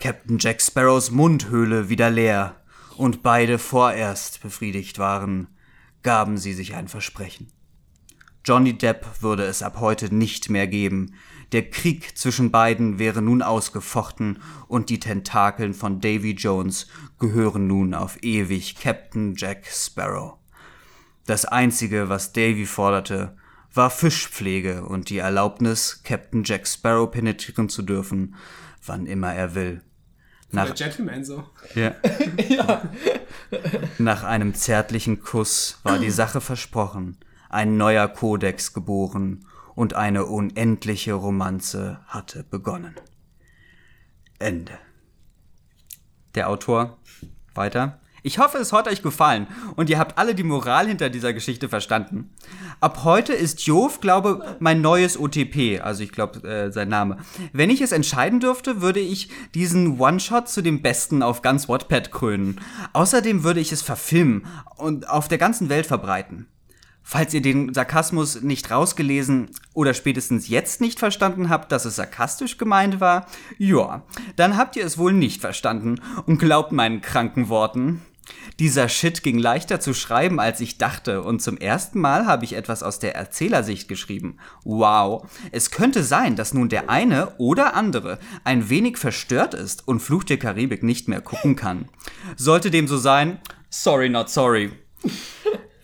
[0.00, 2.56] Captain Jack Sparrows Mundhöhle wieder leer
[2.96, 5.48] und beide vorerst befriedigt waren,
[6.02, 7.48] gaben sie sich ein Versprechen.
[8.42, 11.12] Johnny Depp würde es ab heute nicht mehr geben.
[11.52, 16.86] Der Krieg zwischen beiden wäre nun ausgefochten und die Tentakeln von Davy Jones
[17.18, 20.38] gehören nun auf ewig Captain Jack Sparrow.
[21.26, 23.36] Das einzige, was Davy forderte,
[23.74, 28.34] war Fischpflege und die Erlaubnis, Captain Jack Sparrow penetrieren zu dürfen,
[28.86, 29.82] wann immer er will.
[30.52, 31.44] Der Nach, Gentleman so.
[31.74, 31.94] ja.
[33.98, 41.14] Nach einem zärtlichen Kuss war die Sache versprochen, ein neuer Kodex geboren und eine unendliche
[41.14, 42.94] Romanze hatte begonnen.
[44.38, 44.72] Ende.
[46.34, 46.98] Der Autor
[47.54, 47.99] weiter.
[48.22, 51.68] Ich hoffe, es hat euch gefallen und ihr habt alle die Moral hinter dieser Geschichte
[51.68, 52.30] verstanden.
[52.80, 57.18] Ab heute ist Jov, glaube mein neues OTP, also ich glaube äh, sein Name.
[57.52, 62.10] Wenn ich es entscheiden dürfte, würde ich diesen One-Shot zu dem Besten auf ganz Wattpad
[62.10, 62.60] krönen.
[62.92, 66.46] Außerdem würde ich es verfilmen und auf der ganzen Welt verbreiten.
[67.02, 72.56] Falls ihr den Sarkasmus nicht rausgelesen oder spätestens jetzt nicht verstanden habt, dass es sarkastisch
[72.56, 73.26] gemeint war,
[73.58, 74.04] ja,
[74.36, 78.02] dann habt ihr es wohl nicht verstanden und glaubt meinen kranken Worten.
[78.58, 82.54] Dieser Shit ging leichter zu schreiben, als ich dachte, und zum ersten Mal habe ich
[82.54, 84.36] etwas aus der Erzählersicht geschrieben.
[84.64, 85.26] Wow.
[85.52, 90.24] Es könnte sein, dass nun der eine oder andere ein wenig verstört ist und Fluch
[90.24, 91.88] der Karibik nicht mehr gucken kann.
[92.36, 93.38] Sollte dem so sein,
[93.70, 94.72] sorry not sorry.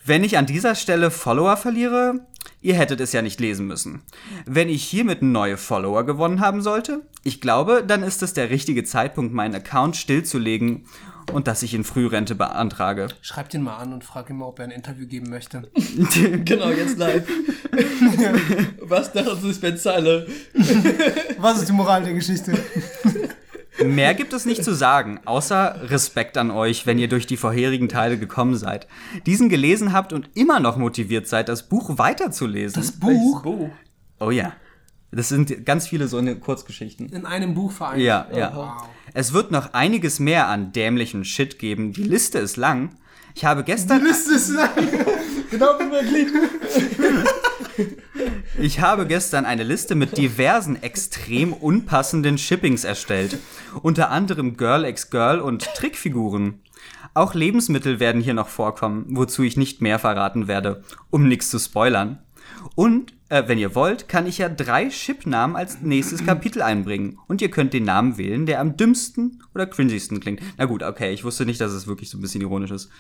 [0.05, 2.27] Wenn ich an dieser Stelle Follower verliere,
[2.61, 4.03] ihr hättet es ja nicht lesen müssen.
[4.45, 8.85] Wenn ich hiermit neue Follower gewonnen haben sollte, ich glaube, dann ist es der richtige
[8.85, 10.87] Zeitpunkt, meinen Account stillzulegen
[11.33, 13.09] und dass ich in Frührente beantrage.
[13.21, 15.71] Schreib ihn mal an und frag ihn mal, ob er ein Interview geben möchte.
[16.45, 17.27] Genau, jetzt live.
[18.81, 20.27] Was dachten Sie, Sven Zeile?
[21.39, 22.53] Was ist die Moral der Geschichte?
[23.85, 27.89] Mehr gibt es nicht zu sagen, außer Respekt an euch, wenn ihr durch die vorherigen
[27.89, 28.87] Teile gekommen seid,
[29.27, 32.81] diesen gelesen habt und immer noch motiviert seid, das Buch weiterzulesen.
[32.81, 33.71] Das Buch Buch.
[34.19, 34.53] Oh ja.
[35.13, 37.09] Das sind ganz viele so eine Kurzgeschichten.
[37.11, 38.03] in einem Buch vereint.
[38.03, 38.53] Ja, ja.
[38.55, 38.89] Wow.
[39.19, 41.95] Es wird noch einiges mehr an dämlichen Shit geben.
[41.95, 42.97] Die Liste ist lang.
[43.35, 44.05] Ich habe gestern.
[44.05, 44.69] Liste ist lang.
[45.51, 46.29] Genau wie mein Lied.
[48.59, 53.39] Ich habe gestern eine Liste mit diversen extrem unpassenden Shippings erstellt.
[53.81, 56.61] Unter anderem Girl x Girl und Trickfiguren.
[57.15, 61.59] Auch Lebensmittel werden hier noch vorkommen, wozu ich nicht mehr verraten werde, um nichts zu
[61.59, 62.19] spoilern.
[62.75, 67.19] Und, äh, wenn ihr wollt, kann ich ja drei Chip-Namen als nächstes Kapitel einbringen.
[67.29, 70.41] Und ihr könnt den Namen wählen, der am dümmsten oder cringigsten klingt.
[70.57, 72.91] Na gut, okay, ich wusste nicht, dass es wirklich so ein bisschen ironisch ist.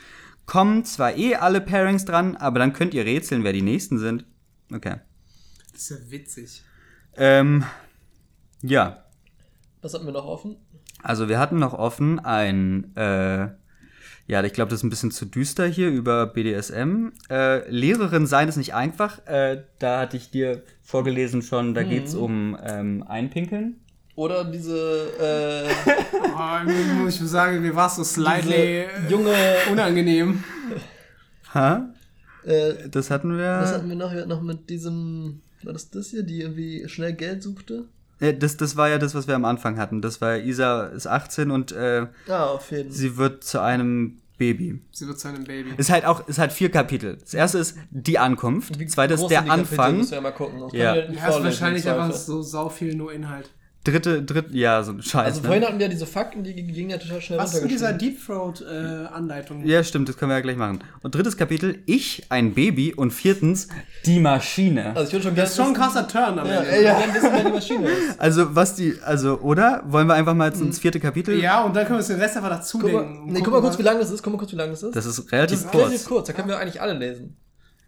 [0.46, 4.24] Kommen zwar eh alle Pairings dran, aber dann könnt ihr rätseln, wer die nächsten sind.
[4.72, 4.96] Okay.
[5.72, 6.62] Das ist ja witzig.
[7.16, 7.64] Ähm,
[8.62, 9.04] ja,
[9.82, 10.56] Was hatten wir noch offen?
[11.02, 13.48] Also wir hatten noch offen ein, äh,
[14.26, 17.12] ja, ich glaube, das ist ein bisschen zu düster hier über BDSM.
[17.30, 19.24] Äh, Lehrerin sein ist nicht einfach.
[19.26, 23.76] Äh, da hatte ich dir vorgelesen schon, da geht's um ähm, Einpinkeln.
[24.16, 25.68] Oder diese, äh,
[26.38, 29.34] Oh, muss ich sagen, mir war es so slightly junge,
[29.70, 30.42] unangenehm.
[31.54, 31.88] Ha?
[32.44, 33.60] äh, Das hatten wir.
[33.60, 36.88] was hatten wir noch, Wir hatten noch mit diesem, war das das hier, die irgendwie
[36.88, 37.84] schnell Geld suchte?
[38.20, 40.00] Äh, das, das war ja das, was wir am Anfang hatten.
[40.02, 42.92] Das war Isa ist 18 und äh, Ah, auf jeden Fall.
[42.98, 44.80] sie wird zu einem Baby.
[44.92, 45.72] Sie wird zu einem Baby.
[45.78, 47.16] Ist halt auch, ist halt vier Kapitel.
[47.16, 49.96] Das erste ist die Ankunft, zweites der Anfang.
[49.98, 50.60] Müssen wir mal gucken.
[50.60, 50.94] Das Ja.
[50.94, 53.50] hast vorlesen, wahrscheinlich einfach so sau viel nur Inhalt.
[53.86, 55.24] Dritte, dritte, ja, so ein Scheiß.
[55.26, 55.46] Also ne?
[55.46, 57.92] vorhin hatten wir diese Fakten, die gingen ja total schnell Was ist mit dieser.
[57.92, 59.64] Deep Throat äh, Anleitung?
[59.64, 60.80] Ja, stimmt, das können wir ja gleich machen.
[61.02, 62.92] Und drittes Kapitel, ich, ein Baby.
[62.94, 63.68] Und viertens,
[64.04, 64.94] die Maschine.
[64.96, 66.82] Also ich würde schon Das ist schon ein gerne krasser Turn am ja, Ende.
[66.82, 66.98] ja.
[66.98, 67.96] gerne wissen, wer die Maschine ist.
[68.18, 69.82] Also, was die, also, oder?
[69.86, 71.38] Wollen wir einfach mal jetzt ins vierte Kapitel?
[71.40, 73.32] Ja, und dann können wir uns den Rest einfach dazu Guck mal, denken.
[73.32, 74.22] nee, guck mal kurz, wie lang das ist.
[74.22, 74.96] Guck mal kurz, wie lang das ist.
[74.96, 75.84] Das ist relativ Das ist kurz.
[75.84, 76.26] relativ kurz.
[76.26, 77.36] Da können wir eigentlich alle lesen.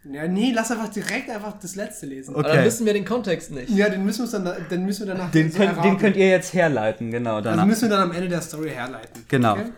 [0.05, 2.33] Ja, nee, lass einfach direkt einfach das letzte lesen.
[2.33, 2.65] Aber dann Okay.
[2.65, 3.69] wissen wir den Kontext nicht.
[3.69, 6.53] Ja, den müssen, dann, den müssen wir danach Den, so könnt, den könnt ihr jetzt
[6.53, 7.35] herleiten, genau.
[7.37, 7.65] Also Danach.
[7.65, 9.25] müssen wir dann am Ende der Story herleiten.
[9.27, 9.53] Genau.
[9.53, 9.71] Okay?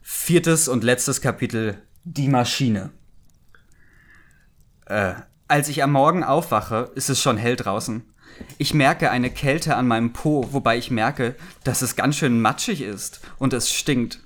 [0.00, 2.90] Viertes und letztes Kapitel, die Maschine.
[4.86, 5.12] Äh,
[5.48, 8.02] als ich am Morgen aufwache, ist es schon hell draußen.
[8.58, 11.34] Ich merke eine Kälte an meinem Po, wobei ich merke,
[11.64, 14.20] dass es ganz schön matschig ist und es stinkt.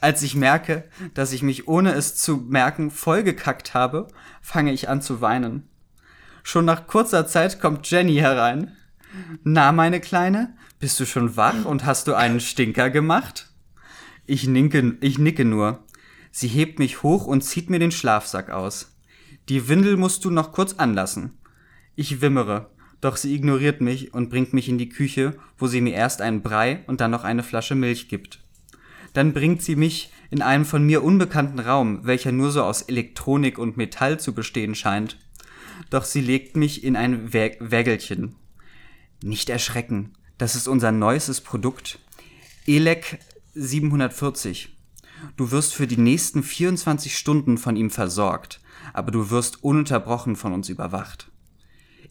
[0.00, 0.84] Als ich merke,
[1.14, 4.08] dass ich mich ohne es zu merken vollgekackt habe,
[4.40, 5.68] fange ich an zu weinen.
[6.42, 8.76] Schon nach kurzer Zeit kommt Jenny herein.
[9.42, 13.50] Na, meine Kleine, bist du schon wach und hast du einen Stinker gemacht?
[14.26, 15.84] Ich nicke, ich nicke nur.
[16.30, 18.96] Sie hebt mich hoch und zieht mir den Schlafsack aus.
[19.48, 21.38] Die Windel musst du noch kurz anlassen.
[21.96, 25.94] Ich wimmere, doch sie ignoriert mich und bringt mich in die Küche, wo sie mir
[25.94, 28.40] erst einen Brei und dann noch eine Flasche Milch gibt.
[29.12, 33.58] Dann bringt sie mich in einen von mir unbekannten Raum, welcher nur so aus Elektronik
[33.58, 35.18] und Metall zu bestehen scheint.
[35.90, 38.34] Doch sie legt mich in ein Wä Wägelchen.
[39.22, 41.98] Nicht erschrecken, das ist unser neuestes Produkt.
[42.66, 43.18] Elec
[43.54, 44.76] 740.
[45.36, 48.60] Du wirst für die nächsten 24 Stunden von ihm versorgt,
[48.92, 51.30] aber du wirst ununterbrochen von uns überwacht.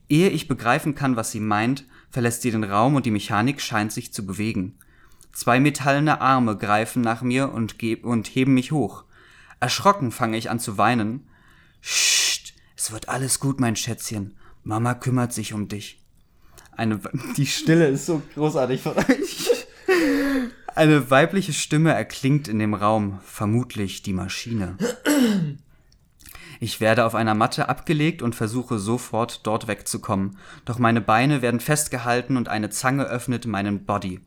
[0.10, 3.92] Ehe ich begreifen kann, was sie meint, verlässt sie den Raum und die Mechanik scheint
[3.92, 4.78] sich zu bewegen.
[5.38, 9.04] Zwei metallene Arme greifen nach mir und, und heben mich hoch.
[9.60, 11.28] Erschrocken fange ich an zu weinen.
[11.80, 14.36] Psst, es wird alles gut, mein Schätzchen.
[14.64, 16.04] Mama kümmert sich um dich.
[16.72, 17.00] Eine,
[17.38, 19.68] die Stille ist so großartig von euch.
[20.74, 24.76] Eine weibliche Stimme erklingt in dem Raum, vermutlich die Maschine.
[26.60, 31.60] Ich werde auf einer Matte abgelegt und versuche sofort dort wegzukommen, doch meine Beine werden
[31.60, 34.20] festgehalten und eine Zange öffnet meinen Body.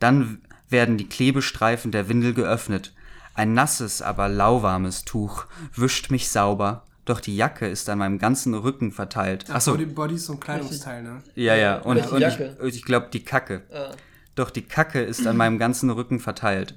[0.00, 2.92] Dann werden die Klebestreifen der Windel geöffnet.
[3.34, 8.54] Ein nasses, aber lauwarmes Tuch wischt mich sauber, doch die Jacke ist an meinem ganzen
[8.54, 9.48] Rücken verteilt.
[9.50, 11.22] Achso, Body, Body ist so ein Kleidungsteil, ne?
[11.34, 13.62] ja, ja, und, Welche und ich, ich glaube die Kacke.
[13.72, 13.92] Ah.
[14.34, 16.74] Doch die Kacke ist an meinem ganzen Rücken verteilt.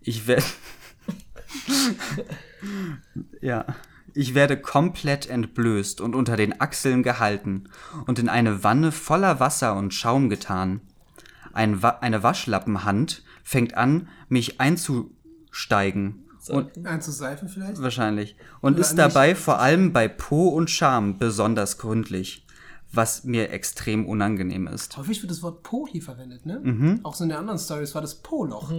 [0.00, 0.44] Ich werde.
[3.40, 3.66] Ja.
[4.14, 7.64] Ich werde komplett entblößt und unter den Achseln gehalten
[8.06, 10.80] und in eine Wanne voller Wasser und Schaum getan.
[11.54, 16.24] Ein Wa eine Waschlappenhand fängt an, mich einzusteigen.
[16.48, 17.80] Und Einzuseifen vielleicht?
[17.80, 18.36] wahrscheinlich.
[18.60, 22.46] Und Oder ist dabei vor allem bei Po und Scham besonders gründlich,
[22.92, 24.96] was mir extrem unangenehm ist.
[24.96, 26.60] Häufig wird das Wort Po hier verwendet, ne?
[26.62, 27.00] Mhm.
[27.02, 28.70] Auch so in den anderen Stories war das Po-Loch.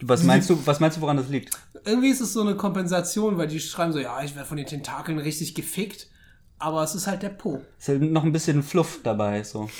[0.00, 1.58] Was meinst du, was meinst du, woran das liegt?
[1.84, 4.66] Irgendwie ist es so eine Kompensation, weil die schreiben so, ja, ich werde von den
[4.66, 6.08] Tentakeln richtig gefickt.
[6.58, 7.60] Aber es ist halt der Po.
[7.78, 9.68] Ist halt noch ein bisschen Fluff dabei, so.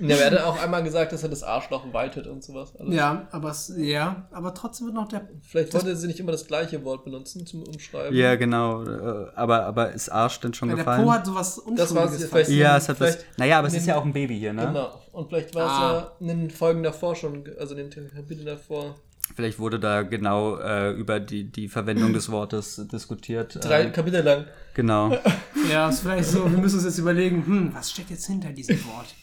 [0.00, 2.74] Ja, aber er hat auch einmal gesagt, dass er das Arschloch weitet und sowas.
[2.76, 2.92] alles.
[2.92, 5.28] Ja, aber es, ja, aber trotzdem wird noch der.
[5.42, 8.16] Vielleicht wollte sie nicht immer das gleiche Wort benutzen zum Umschreiben.
[8.16, 8.82] Ja, genau.
[8.82, 11.04] äh, Aber, aber ist Arsch denn schon Der gefallen?
[11.04, 11.94] Po hat sowas Das Unschuldiges.
[11.94, 12.50] war es vielleicht.
[12.50, 13.14] ja, es hat was.
[13.14, 14.66] vielleicht Naja, aber es ist ja auch ein Baby hier, ne?
[14.66, 15.00] Genau.
[15.12, 15.92] Und vielleicht war es Ah.
[15.92, 18.96] ja in den Folgen davor schon, also in den Kapiteln davor.
[19.34, 23.64] Vielleicht wurde da genau äh, über die, die Verwendung des Wortes diskutiert.
[23.64, 24.46] Drei ähm, Kapitel lang.
[24.74, 25.16] genau.
[25.70, 28.84] Ja, ist vielleicht so, wir müssen uns jetzt überlegen, hm, was steckt jetzt hinter diesem
[28.86, 29.14] Wort?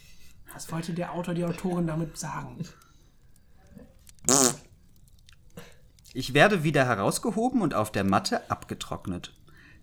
[0.54, 2.58] Was wollte der Autor, die Autorin damit sagen?
[6.14, 9.36] Ich werde wieder herausgehoben und auf der Matte abgetrocknet.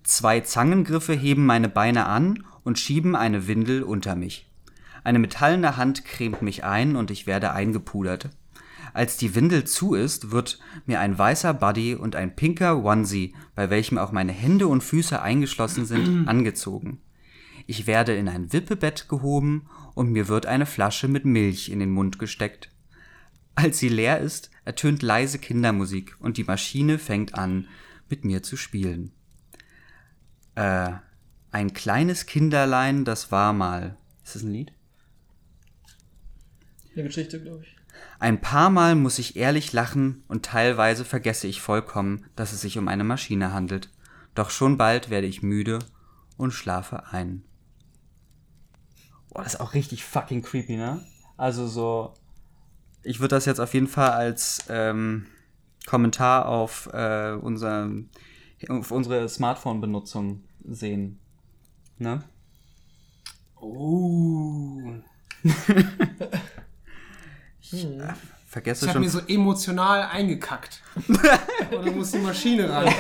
[0.03, 4.51] Zwei Zangengriffe heben meine Beine an und schieben eine Windel unter mich.
[5.05, 8.31] Eine metallene Hand cremt mich ein und ich werde eingepudert.
[8.97, 13.69] Als die Windel zu ist, wird mir ein weißer Buddy und ein pinker Onesie, bei
[13.69, 17.03] welchem auch meine Hände und Füße eingeschlossen sind, angezogen.
[17.67, 21.91] Ich werde in ein Wippebett gehoben und mir wird eine Flasche mit Milch in den
[21.91, 22.71] Mund gesteckt.
[23.55, 27.69] Als sie leer ist, ertönt leise Kindermusik und die Maschine fängt an,
[28.09, 29.13] mit mir zu spielen.
[30.55, 30.93] Äh,
[31.51, 33.99] ein kleines Kinderlein, das war mal.
[34.25, 34.73] Ist das ein Lied?
[36.95, 37.76] Eine Geschichte, glaube ich.
[38.19, 42.79] Ein paar Mal muss ich ehrlich lachen und teilweise vergesse ich vollkommen, dass es sich
[42.79, 43.91] um eine Maschine handelt.
[44.35, 45.79] Doch schon bald werde ich müde
[46.37, 47.43] und schlafe ein.
[49.31, 51.05] Boah, das ist auch richtig fucking creepy, ne?
[51.37, 52.15] Also so.
[53.03, 55.27] Ich würde das jetzt auf jeden Fall als ähm,
[55.87, 57.91] Kommentar auf, äh, unser,
[58.69, 61.19] auf unsere Smartphone-Benutzung sehen.
[61.99, 62.25] Ne?
[63.61, 64.95] Oh.
[68.49, 69.03] Vergesse Ich habe schon.
[69.03, 70.81] mir so emotional eingekackt.
[71.09, 71.21] Und
[71.87, 72.89] dann muss die Maschine ran.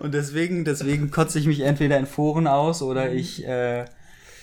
[0.00, 3.44] Und deswegen, deswegen kotze ich mich entweder in Foren aus oder ich.
[3.46, 3.84] Äh,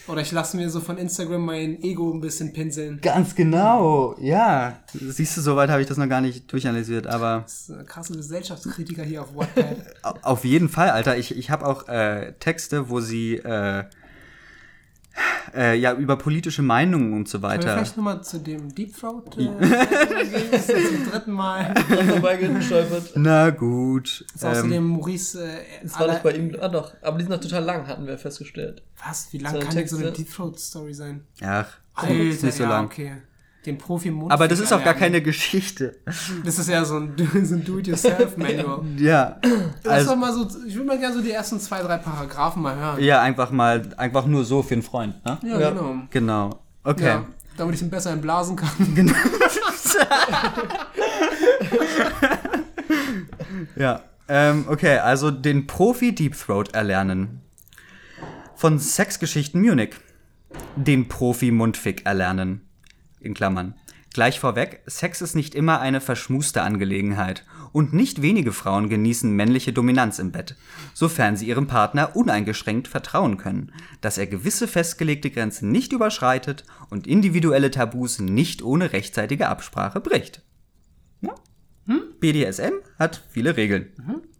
[0.07, 2.99] Oder ich lasse mir so von Instagram mein Ego ein bisschen pinseln.
[3.01, 4.77] ganz genau, ja.
[4.93, 8.15] Siehst du, soweit habe ich das noch gar nicht durchanalysiert, aber Das ist ein krasser
[8.15, 9.77] Gesellschaftskritiker hier auf Wattpad.
[10.03, 11.15] au- auf jeden Fall, Alter.
[11.17, 13.83] Ich, ich habe auch äh, Texte, wo sie äh,
[15.55, 17.73] äh, ja über politische Meinungen und so Können wir weiter.
[17.73, 19.55] vielleicht nochmal zu dem Deep Throat äh, gehen?
[20.51, 21.73] Das ist jetzt zum dritten Mal.
[22.07, 23.11] Vorbeigestolpert.
[23.15, 24.25] Na gut.
[24.33, 26.55] Das ist außerdem Ähm, Maurice äh, Das war nicht bei ihm.
[26.59, 26.93] Ah, doch.
[27.01, 28.81] Aber die sind noch total lang, hatten wir festgestellt.
[29.05, 29.27] Was?
[29.31, 31.21] Wie lang kann denn so eine Texte- Deep Throat Story sein?
[31.41, 32.85] ach, Alter, ist nicht so ja, lang.
[32.85, 33.13] okay.
[33.69, 35.95] Den profi mund Aber das ist auch gar keine Geschichte.
[36.43, 38.81] Das ist ja so ein, so ein Do-it-yourself-Manual.
[38.97, 39.39] Ja.
[39.83, 42.75] Lass Also, mal so, ich würde mal gerne so die ersten zwei, drei Paragraphen mal
[42.75, 42.99] hören.
[43.03, 45.37] ja, einfach mal, einfach nur so für einen Freund, ne?
[45.43, 45.69] Ja, Ja.
[45.69, 45.95] genau.
[46.09, 46.59] Genau.
[46.83, 47.05] Okay.
[47.05, 47.25] Ja,
[47.57, 48.69] damit ich ihn besser entblasen kann.
[53.75, 57.41] Ja, ähm, okay, also den Profi Deep Throat erlernen.
[58.55, 59.95] Von Sexgeschichten Munich.
[60.75, 62.61] Den Profi Mundfick erlernen.
[63.19, 63.75] In Klammern.
[64.13, 67.45] Gleich vorweg, Sex ist nicht immer eine verschmuste Angelegenheit.
[67.71, 70.55] Und nicht wenige Frauen genießen männliche Dominanz im Bett,
[70.95, 77.05] sofern sie ihrem Partner uneingeschränkt vertrauen können, dass er gewisse festgelegte Grenzen nicht überschreitet und
[77.05, 80.41] individuelle Tabus nicht ohne rechtzeitige Absprache bricht.
[82.19, 83.91] BDSM hat viele Regeln.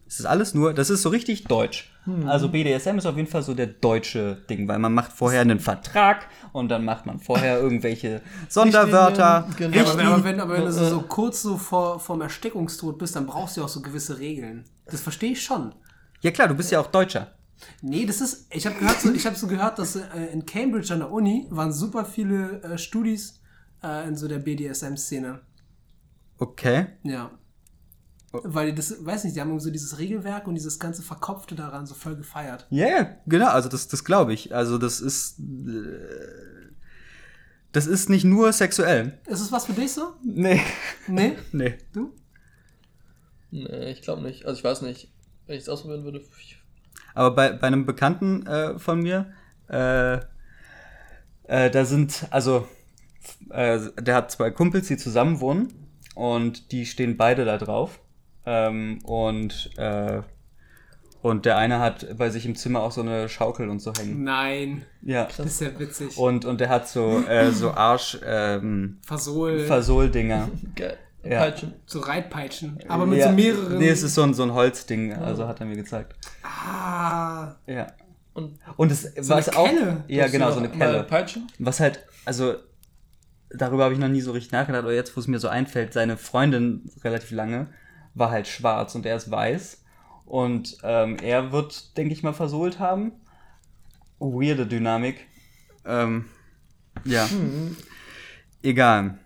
[0.07, 1.88] Es ist alles nur, das ist so richtig deutsch.
[2.27, 5.59] Also BDSM ist auf jeden Fall so der deutsche Ding, weil man macht vorher einen
[5.59, 9.45] Vertrag und dann macht man vorher irgendwelche Sonderwörter.
[9.47, 9.91] Richtlinien, Ja, genau.
[9.91, 13.15] aber, wenn- aber wenn, aber wenn du so, so kurz so vor, vorm Erstickungstod bist,
[13.15, 14.65] dann brauchst du ja auch so gewisse Regeln.
[14.85, 15.73] Das verstehe ich schon.
[16.21, 17.35] Ja klar, du bist ja auch Deutscher.
[17.81, 20.93] Nee, das ist, ich habe gehört, so, ich habe so gehört, dass äh, in Cambridge
[20.93, 23.41] an der Uni waren super viele äh, Studis
[23.83, 25.41] äh, in so der BDSM-Szene.
[26.37, 26.87] Okay.
[27.03, 27.31] Ja.
[28.31, 31.85] Weil die das, weiß nicht, die haben so dieses Regelwerk und dieses ganze Verkopfte daran
[31.87, 32.67] so voll gefeiert.
[32.69, 34.53] Ja, ja, genau, also das, das glaube ich.
[34.53, 35.39] Also das ist.
[35.39, 36.69] äh,
[37.71, 39.17] Das ist nicht nur sexuell.
[39.27, 40.13] Ist es was für dich so?
[40.23, 40.61] Nee.
[41.07, 41.37] Nee?
[41.51, 41.77] Nee.
[41.93, 42.13] Du?
[43.51, 44.45] Nee, ich glaube nicht.
[44.45, 45.11] Also ich weiß nicht.
[45.47, 46.21] Wenn ich es ausprobieren würde.
[46.39, 46.57] Ich,
[47.15, 49.31] Aber bei, bei einem Bekannten äh, von mir,
[49.69, 50.19] äh,
[51.47, 52.67] äh, da sind, also,
[53.49, 55.73] äh, der hat zwei Kumpels, die zusammen wohnen.
[56.15, 57.99] und die stehen beide da drauf.
[58.51, 60.21] Ähm, und, äh,
[61.21, 64.23] und der eine hat bei sich im Zimmer auch so eine Schaukel und so hängen.
[64.23, 65.25] Nein, Ja.
[65.37, 66.17] das ist ja witzig.
[66.17, 70.49] Und, und der hat so, äh, so Arsch, ähm, Versol, Versohl-Dinger.
[70.75, 70.97] Geil.
[71.23, 71.39] Ja.
[71.41, 71.73] Peitschen.
[71.85, 72.79] so Reitpeitschen.
[72.87, 73.27] Aber mit ja.
[73.27, 73.77] so mehreren.
[73.77, 76.15] Nee, es ist so ein, so ein Holzding, also hat er mir gezeigt.
[76.43, 77.87] ah, Ja.
[78.33, 79.67] Und Und es So was eine auch.
[79.67, 80.03] Kelle?
[80.07, 81.03] Ja, genau, so eine Kelle.
[81.03, 81.47] Peitschen?
[81.59, 82.55] Was halt, also
[83.49, 85.91] darüber habe ich noch nie so richtig nachgedacht, aber jetzt, wo es mir so einfällt,
[85.93, 87.67] seine Freundin relativ lange
[88.19, 89.83] war halt schwarz und er ist weiß.
[90.25, 93.13] Und ähm, er wird, denke ich mal, versohlt haben.
[94.19, 95.25] Weirde Dynamik.
[95.85, 96.25] Ähm,
[97.05, 97.27] ja.
[98.61, 99.17] Egal.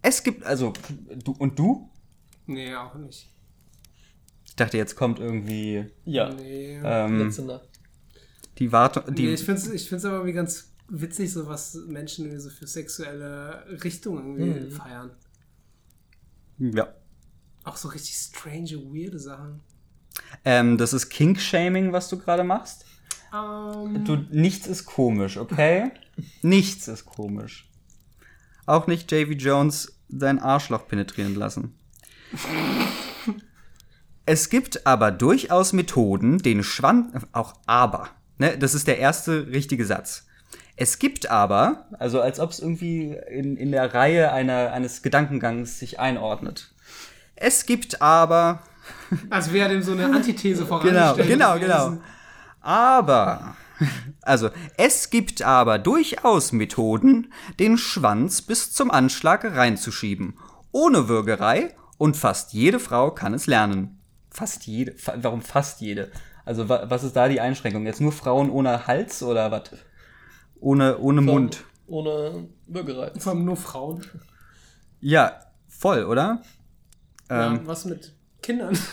[0.00, 0.72] Es gibt, also,
[1.22, 1.90] du und du?
[2.46, 3.30] nee, auch nicht.
[4.46, 6.32] Ich dachte, jetzt kommt irgendwie Ja.
[6.32, 6.78] Nee.
[6.84, 7.68] ähm, Letzte Nacht.
[8.58, 9.14] die Wartung.
[9.14, 12.40] Die, nee, ich finde es ich find's aber irgendwie ganz witzig, so was Menschen irgendwie
[12.40, 15.10] so für sexuelle Richtungen irgendwie feiern.
[16.58, 16.88] Ja.
[17.64, 19.60] Auch so richtig strange, weirde Sachen.
[20.44, 22.84] Ähm, das ist Kink-Shaming, was du gerade machst.
[23.34, 25.92] Ähm, Du, nichts ist komisch, okay?
[26.42, 27.70] nichts ist komisch.
[28.66, 29.32] Auch nicht J.V.
[29.32, 31.74] Jones sein Arschloch penetrieren lassen.
[34.26, 37.26] Es gibt aber durchaus Methoden, den Schwanz.
[37.32, 38.08] Auch aber.
[38.38, 38.56] Ne?
[38.56, 40.26] Das ist der erste richtige Satz.
[40.76, 45.78] Es gibt aber, also als ob es irgendwie in, in der Reihe einer, eines Gedankengangs
[45.78, 46.72] sich einordnet.
[47.36, 48.60] Es gibt aber
[49.30, 51.28] als wäre dem so eine Antithese Genau, vorangestellt.
[51.28, 51.66] genau, gewesen.
[51.68, 51.98] genau.
[52.60, 53.56] Aber,
[54.22, 60.38] also, es gibt aber durchaus Methoden, den Schwanz bis zum Anschlag reinzuschieben.
[60.72, 64.00] Ohne Würgerei und fast jede Frau kann es lernen.
[64.30, 64.94] Fast jede?
[65.16, 66.10] Warum fast jede?
[66.44, 67.86] Also, wa was ist da die Einschränkung?
[67.86, 69.70] Jetzt nur Frauen ohne Hals oder was?
[70.64, 71.62] Ohne, ohne Mund.
[71.86, 73.12] Ohne Bürgerei.
[73.18, 74.02] Vor allem nur Frauen.
[75.00, 76.40] Ja, voll, oder?
[77.28, 78.12] Ähm, ja, was mit
[78.42, 78.76] Kindern?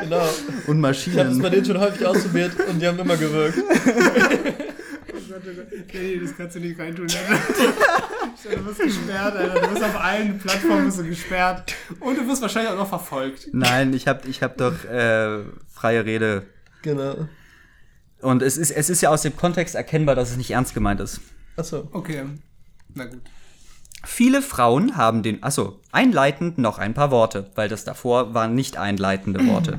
[0.00, 0.20] Genau.
[0.20, 1.42] und Ich habe das Maschinen.
[1.42, 3.56] bei denen schon häufig ausprobiert und die haben immer gewirkt.
[5.92, 7.06] nee, das kannst du nicht reintun.
[7.06, 8.56] Alter.
[8.56, 9.60] Du wirst gesperrt, Alter.
[9.60, 11.74] Du wirst auf allen Plattformen bist du gesperrt.
[12.00, 13.48] Und du wirst wahrscheinlich auch noch verfolgt.
[13.52, 16.42] Nein, ich habe ich hab doch äh, freie Rede
[16.82, 17.28] Genau.
[18.22, 21.00] Und es ist, es ist ja aus dem Kontext erkennbar, dass es nicht ernst gemeint
[21.00, 21.20] ist.
[21.56, 21.88] Achso.
[21.92, 22.24] Okay.
[22.94, 23.20] Na gut.
[24.04, 28.76] Viele Frauen haben den, achso, einleitend noch ein paar Worte, weil das davor waren nicht
[28.76, 29.78] einleitende Worte.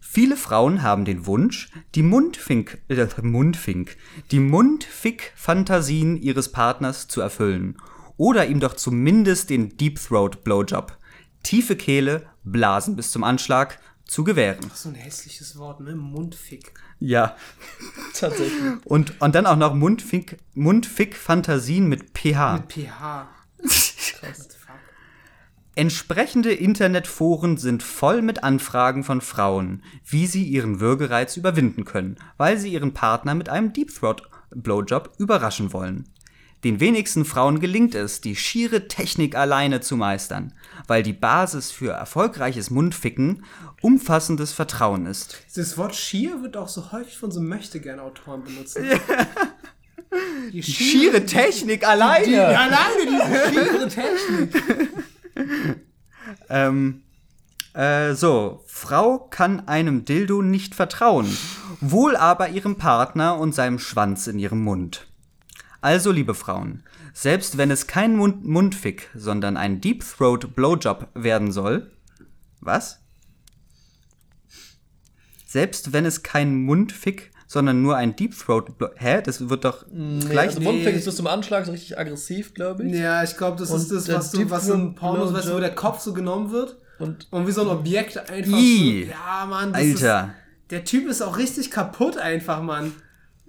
[0.00, 3.96] Viele Frauen haben den Wunsch, die Mundfink, äh, Mundfink,
[4.30, 7.78] die Mundfick-Fantasien ihres Partners zu erfüllen.
[8.16, 10.98] Oder ihm doch zumindest den Deep Throat Blowjob,
[11.42, 14.70] tiefe Kehle, Blasen bis zum Anschlag, zu gewähren.
[14.74, 15.96] So ein hässliches Wort, ne?
[15.96, 16.74] Mundfick.
[17.02, 17.36] Ja.
[18.14, 18.60] Tatsächlich.
[18.84, 22.54] Und, und dann auch noch Mundfick, Mundfick-Fantasien mit pH.
[22.54, 23.28] Mit pH.
[23.62, 24.48] Krass.
[25.74, 32.58] Entsprechende Internetforen sind voll mit Anfragen von Frauen, wie sie ihren Würgereiz überwinden können, weil
[32.58, 36.04] sie ihren Partner mit einem Deep Throat Blowjob überraschen wollen.
[36.62, 40.52] Den wenigsten Frauen gelingt es, die schiere Technik alleine zu meistern,
[40.86, 43.44] weil die Basis für erfolgreiches Mundficken
[43.82, 45.36] umfassendes Vertrauen ist.
[45.54, 48.78] Das Wort schier wird auch so häufig von so Möchtegern-Autoren benutzt.
[50.52, 52.26] Die Schiere Technik alleine!
[52.26, 54.62] Die, alleine diese schiere Technik.
[56.48, 57.02] Ähm,
[57.74, 61.26] äh, so, Frau kann einem Dildo nicht vertrauen,
[61.80, 65.06] wohl aber ihrem Partner und seinem Schwanz in ihrem Mund.
[65.80, 71.50] Also, liebe Frauen, selbst wenn es kein Mund Mundfick, sondern ein Deep Throat Blowjob werden
[71.50, 71.90] soll.
[72.60, 73.01] Was?
[75.52, 79.20] Selbst wenn es kein Mundfick, sondern nur ein Deep Throat Hä?
[79.22, 80.48] Das wird doch Nee, gleich.
[80.48, 82.94] also Mundfick ist bis zum Anschlag so richtig aggressiv, glaube ich.
[82.94, 85.60] Ja, ich glaube, das Und ist das, was, du, was in Pornos, weißt du, wo
[85.60, 88.64] der Kopf so genommen wird Und und wie so ein Objekt einfach so.
[89.10, 89.74] Ja, Mann.
[89.74, 90.24] Das Alter.
[90.24, 92.92] Ist, der Typ ist auch richtig kaputt einfach, Mann.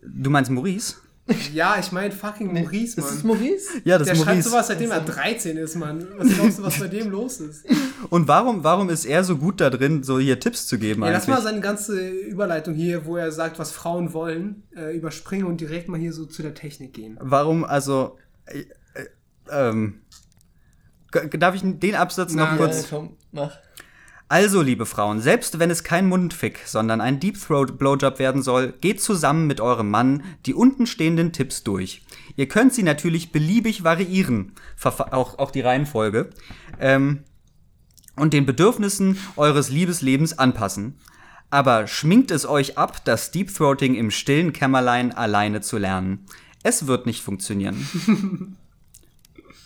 [0.02, 0.96] Du meinst Maurice?
[1.54, 3.38] Ja, ich meine fucking Maurice, ist es Mann.
[3.38, 3.70] Maurice?
[3.86, 4.50] Ja, das Der ist schreibt Maurice.
[4.50, 6.06] sowas, seitdem er 13 ist, Mann.
[6.18, 7.66] Was glaubst du, was bei dem los ist?
[8.10, 11.12] Und warum, warum ist er so gut da drin, so hier Tipps zu geben Ja,
[11.12, 11.36] lass eigentlich?
[11.36, 15.88] mal seine ganze Überleitung hier, wo er sagt, was Frauen wollen, äh, überspringen und direkt
[15.88, 17.18] mal hier so zu der Technik gehen.
[17.22, 18.60] Warum, also, äh,
[18.96, 19.06] äh,
[19.50, 20.02] ähm,
[21.38, 22.82] darf ich den Absatz noch Na, kurz?
[22.82, 23.56] Ja, komm, mach.
[24.34, 28.72] Also, liebe Frauen, selbst wenn es kein Mundfick, sondern ein Deep Throat Blowjob werden soll,
[28.82, 32.02] geht zusammen mit eurem Mann die untenstehenden Tipps durch.
[32.36, 36.32] Ihr könnt sie natürlich beliebig variieren, auch, auch die Reihenfolge,
[36.80, 37.20] ähm,
[38.16, 40.98] und den Bedürfnissen eures Liebeslebens anpassen.
[41.52, 46.26] Aber schminkt es euch ab, das Deep Throating im stillen Kämmerlein alleine zu lernen.
[46.64, 48.58] Es wird nicht funktionieren.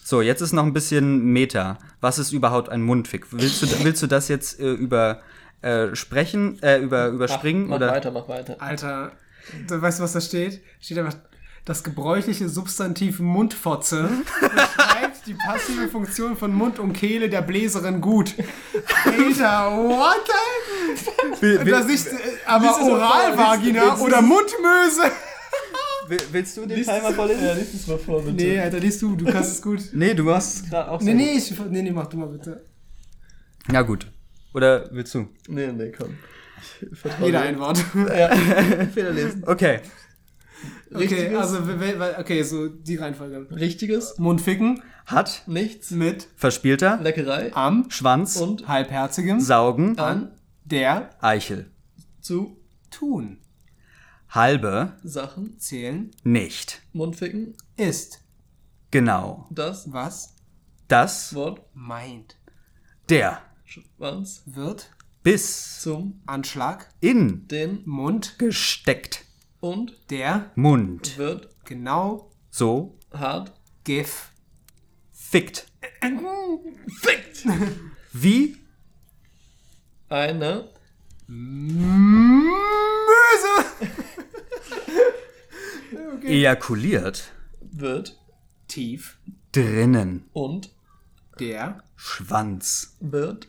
[0.10, 1.80] So, jetzt ist noch ein bisschen Meta.
[2.00, 3.26] Was ist überhaupt ein Mundfick?
[3.32, 5.20] Willst du, willst du das jetzt äh, über
[5.62, 7.92] äh, sprechen, äh, über überspringen mach oder?
[7.92, 8.56] weiter, mach weiter.
[8.60, 9.12] Alter,
[9.68, 10.62] du weißt du, was da steht?
[10.80, 11.18] Steht einfach,
[11.66, 18.34] das gebräuchliche Substantiv Mundfotze beschreibt die passive Funktion von Mund und Kehle der Bläserin gut.
[19.04, 21.42] Alter, what the?
[21.42, 25.12] Will, will, Das nicht, äh, aber Oralvagina oder Mundmöse.
[26.08, 27.44] Will, willst du den Teil mal vorlesen?
[27.46, 28.36] Ja, lies es mal vor, bitte.
[28.36, 29.82] Nee, Alter, liest du, du kannst es gut.
[29.94, 31.18] Nee, du machst es gerade auch Nee, so.
[31.18, 32.66] nee, ich, nee, nee, mach du mal bitte.
[33.72, 34.08] Ja, gut.
[34.54, 35.28] Oder willst du?
[35.48, 36.16] Nee, nee, komm.
[37.24, 37.84] Jeder ein Wort.
[37.96, 38.30] Ja,
[38.94, 39.44] Fehler lesen.
[39.46, 39.80] Okay.
[40.92, 43.46] Okay, Richtiges, also, we- we- okay, so die Reihenfolge.
[43.52, 50.32] richtiges, Mundficken Hat, nichts, mit verspielter, Leckerei am Schwanz, und halbherzigem Saugen, an
[50.66, 51.70] der Eichel.
[52.22, 52.58] zu
[52.90, 53.38] tun.
[54.38, 56.84] Halbe, Sachen, Zählen nicht.
[56.94, 58.22] Mundficken, ist,
[58.92, 59.48] Genau.
[59.50, 60.36] das was
[60.88, 62.38] Das, Wort, meint,
[63.10, 64.92] der, Schwanz, wird
[65.24, 69.26] bis, zum, Anschlag, in, den Mund, gesteckt.
[69.60, 71.18] und der Mund.
[71.18, 73.52] wird genau So, hart
[73.86, 74.32] gif
[75.12, 75.66] fickt.
[77.02, 77.44] fickt.
[78.14, 78.58] Wie,
[80.10, 80.70] Eine
[81.26, 82.68] Möse.
[86.24, 87.32] Ejakuliert.
[87.62, 88.20] wird
[88.68, 89.18] Tief,
[89.52, 90.26] Drinnen.
[90.34, 90.74] und
[91.40, 92.98] der Schwanz.
[93.00, 93.48] wird,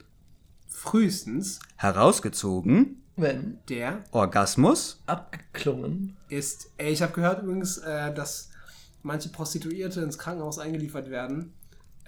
[0.69, 3.03] frühestens, Herausgezogen.
[3.17, 5.03] wenn der Orgasmus.
[5.07, 6.71] abgeklungen ist.
[6.79, 8.51] Ich habe gehört übrigens, äh, dass
[9.03, 11.53] manche Prostituierte ins Krankenhaus eingeliefert werden,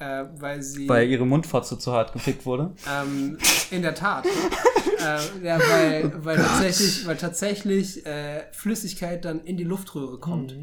[0.00, 2.72] äh, weil sie Weil ihre Mundfotze zu hart gefickt wurde.
[2.90, 3.38] ähm,
[3.70, 4.26] in der Tat.
[4.26, 10.56] äh, ja, weil, weil tatsächlich, weil tatsächlich äh, Flüssigkeit dann in die Luftröhre kommt.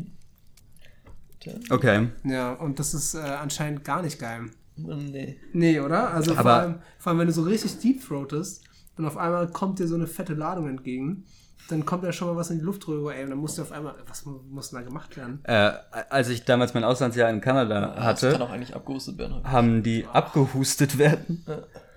[1.69, 2.09] Okay.
[2.25, 4.47] Ja, und das ist äh, anscheinend gar nicht geil.
[4.75, 5.39] Nee.
[5.53, 6.13] Nee, oder?
[6.13, 8.63] Also vor, allem, vor allem, wenn du so richtig deep throatest
[8.97, 11.23] und auf einmal kommt dir so eine fette Ladung entgegen,
[11.69, 13.71] dann kommt ja schon mal was in die Luftröhre, ey, und dann musst du auf
[13.73, 15.39] einmal, was mu- muss denn da gemacht werden?
[15.43, 15.71] Äh,
[16.09, 19.41] als ich damals mein Auslandsjahr in Kanada Das kann hatte, auch eigentlich abgehustet werden.
[19.43, 21.45] haben die abgehustet werden.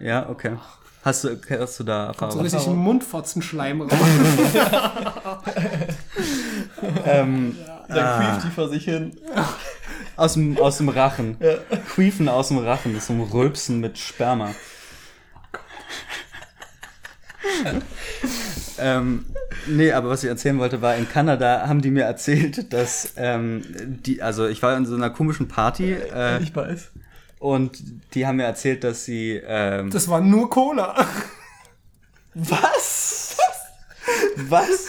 [0.01, 0.57] Ja, okay.
[1.03, 2.41] Hast du, hast du da So Erfahrung?
[2.43, 3.91] richtig Mundfotzenschleim raus.
[7.07, 7.57] ähm,
[7.89, 9.17] Da quieft die vor sich hin.
[10.17, 11.39] aus, dem, aus dem Rachen.
[11.95, 12.93] Quiefen aus dem Rachen.
[12.93, 14.51] Das ist so ein Rülpsen mit Sperma.
[18.81, 19.25] Ähm,
[19.67, 23.63] nee, aber was ich erzählen wollte, war, in Kanada haben die mir erzählt, dass ähm,
[24.05, 26.91] die, also ich war in so einer komischen Party äh, Ich weiß.
[27.39, 27.83] und
[28.15, 30.95] die haben mir erzählt, dass sie ähm, Das war nur Cola.
[32.35, 33.37] Was?
[34.49, 34.89] Was?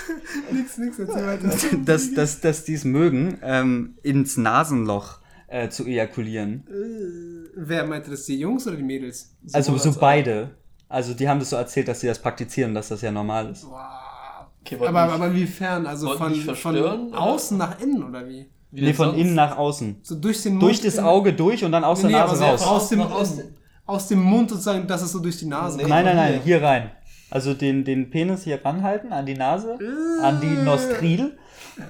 [0.52, 1.50] nix, nix, erzähl weiter.
[1.86, 6.64] dass, dass, dass die es mögen, ähm, ins Nasenloch äh, zu ejakulieren.
[7.56, 9.36] Wer meinte das, die Jungs oder die Mädels?
[9.52, 10.02] Also so als auch.
[10.92, 13.66] Also die haben das so erzählt, dass sie das praktizieren, dass das ja normal ist.
[14.64, 15.88] Okay, wollt Aber, nicht- aber inwiefern?
[15.88, 18.50] Also von, von außen nach innen oder wie?
[18.72, 19.20] wie Nee, von sonst?
[19.22, 20.00] innen nach außen.
[20.04, 20.64] So durch den Mund.
[20.64, 22.84] Durch das Auge durch und dann aus Nee, der aber Nase so raus.
[22.84, 23.38] aus dem, aus,
[23.86, 25.84] aus dem Mund sozusagen, dass es so durch die Nase Nee.
[25.84, 25.89] kommt.
[25.96, 26.62] Nein, nein, nein, hier.
[26.62, 26.92] rein.
[27.30, 29.78] Also den, den Penis hier ranhalten an die Nase,
[30.22, 31.38] an die Nostril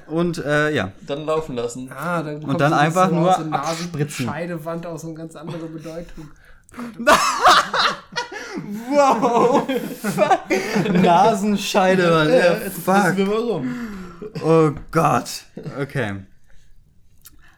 [0.08, 0.92] und äh, ja.
[1.08, 1.90] Dann laufen lassen.
[1.92, 4.28] Ah, dann kommt dann einfach so nur der abspritzen.
[4.28, 6.30] Scheidewand aus so eine ganz andere Bedeutung.
[8.90, 9.68] Wow!
[11.02, 12.30] Nasenscheide, Mann.
[12.30, 13.18] Ja, Wissen fuck.
[13.18, 13.76] wir warum.
[14.44, 15.44] Oh Gott.
[15.80, 16.24] Okay.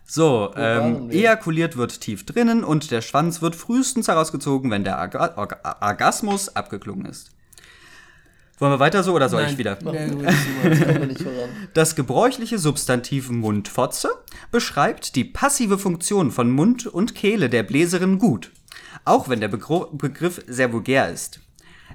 [0.05, 5.33] So, ähm, ejakuliert wird tief drinnen und der Schwanz wird frühestens herausgezogen, wenn der Orga
[5.37, 7.31] Orga Orgasmus abgeklungen ist.
[8.59, 9.77] Wollen wir weiter so oder soll ich wieder?
[11.73, 14.09] Das gebräuchliche Substantiv Mundfotze
[14.51, 18.51] beschreibt die passive Funktion von Mund und Kehle der Bläserin gut,
[19.05, 21.41] auch wenn der Begro Begriff sehr vulgär ist.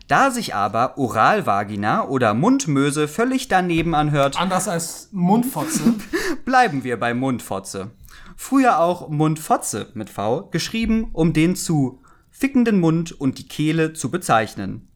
[0.07, 5.95] Da sich aber Oralvagina oder Mundmöse völlig daneben anhört, Anders als Mundfotze.
[6.45, 7.91] bleiben wir bei Mundfotze.
[8.37, 12.01] Früher auch Mundfotze mit V, geschrieben, um den zu
[12.31, 14.89] fickenden Mund und die Kehle zu bezeichnen.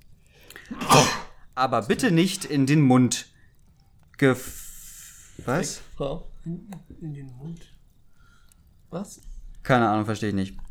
[1.54, 3.26] Aber bitte nicht in den Mund
[4.16, 4.60] gef...
[5.44, 5.82] Was?
[6.46, 7.74] In den Mund.
[8.90, 9.20] Was?
[9.62, 10.61] Keine Ahnung, verstehe ich nicht.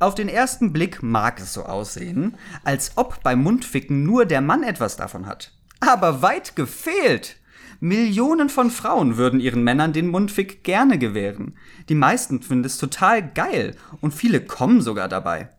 [0.00, 4.62] Auf den ersten Blick mag es so aussehen, als ob beim Mundficken nur der Mann
[4.62, 5.52] etwas davon hat.
[5.80, 7.36] Aber weit gefehlt!
[7.80, 11.54] Millionen von Frauen würden ihren Männern den Mundfick gerne gewähren.
[11.88, 15.50] Die meisten finden es total geil und viele kommen sogar dabei.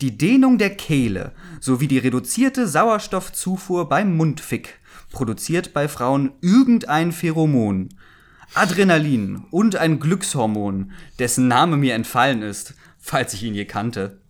[0.00, 4.78] Die Dehnung der Kehle sowie die reduzierte Sauerstoffzufuhr beim Mundfick
[5.10, 7.90] produziert bei Frauen irgendein Pheromon.
[8.54, 12.74] Adrenalin und ein Glückshormon, dessen Name mir entfallen ist,
[13.10, 14.20] falls ich ihn je kannte.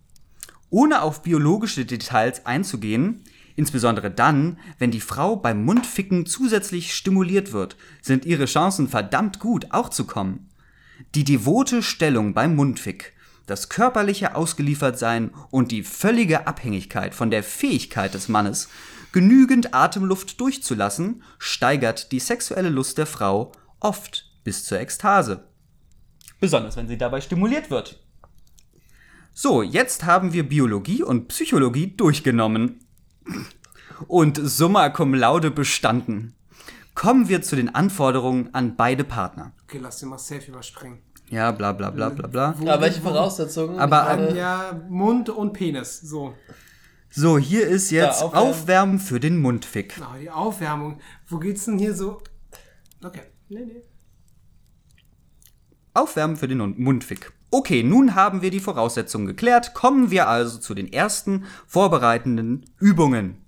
[0.71, 3.23] Ohne auf biologische Details einzugehen,
[3.55, 9.67] insbesondere dann, wenn die Frau beim Mundficken zusätzlich stimuliert wird, sind ihre Chancen verdammt gut,
[9.69, 10.49] auch zu kommen.
[11.13, 13.13] Die devote Stellung beim Mundfick,
[13.45, 18.67] das körperliche Ausgeliefertsein und die völlige Abhängigkeit von der Fähigkeit des Mannes,
[19.11, 25.47] genügend Atemluft durchzulassen, steigert die sexuelle Lust der Frau oft bis zur Ekstase.
[26.39, 27.99] Besonders wenn sie dabei stimuliert wird.
[29.33, 32.79] So, jetzt haben wir Biologie und Psychologie durchgenommen.
[34.07, 36.35] Und summa cum laude bestanden.
[36.95, 39.53] Kommen wir zu den Anforderungen an beide Partner.
[39.63, 40.99] Okay, lass den mal safe überspringen.
[41.29, 42.55] Ja, bla bla bla bla bla.
[42.61, 43.79] Ja, welche Voraussetzungen?
[43.79, 46.01] Aber, meine, Ja, Mund und Penis.
[46.01, 46.35] So.
[47.09, 48.49] So, hier ist jetzt Ja, Aufwärmen.
[48.49, 48.99] Aufwärmen.
[48.99, 49.99] für den Mundfick.
[50.01, 50.99] Oh, die Aufwärmung.
[51.27, 52.21] Wo geht's denn hier so?
[53.03, 53.21] Okay.
[53.49, 53.81] Nee, nee.
[55.93, 57.31] Aufwärmen für den Mund- Mundfick.
[57.53, 59.73] Okay, nun haben wir die Voraussetzungen geklärt.
[59.73, 63.45] Kommen wir also zu den ersten vorbereitenden Übungen.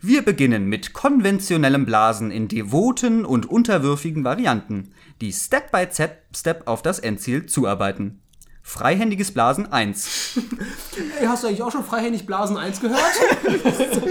[0.00, 6.66] Wir beginnen mit konventionellem Blasen in devoten und unterwürfigen Varianten, die Step by Step, Step
[6.66, 8.22] auf das Endziel zuarbeiten.
[8.62, 10.40] Freihändiges Blasen 1.
[11.20, 12.98] Ey, hast du eigentlich auch schon freihändig Blasen 1 gehört?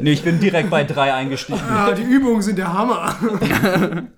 [0.00, 1.60] Nee, ich bin direkt bei 3 eingestiegen.
[1.66, 3.16] ah, die Übungen sind der Hammer.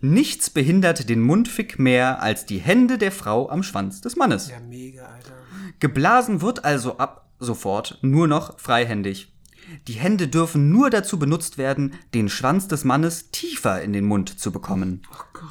[0.00, 4.48] Nichts behindert den Mundfick mehr als die Hände der Frau am Schwanz des Mannes.
[4.48, 5.32] Ja, mega, Alter.
[5.80, 9.32] Geblasen wird also ab sofort nur noch freihändig.
[9.86, 14.38] Die Hände dürfen nur dazu benutzt werden, den Schwanz des Mannes tiefer in den Mund
[14.38, 15.02] zu bekommen.
[15.12, 15.44] Oh Gott.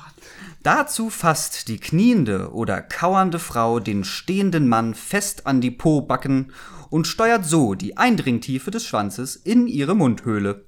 [0.64, 6.52] Dazu fasst die kniende oder kauernde Frau den stehenden Mann fest an die Pobacken
[6.90, 10.66] und steuert so die Eindringtiefe des Schwanzes in ihre Mundhöhle.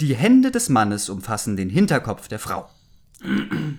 [0.00, 2.68] Die Hände des Mannes umfassen den Hinterkopf der Frau.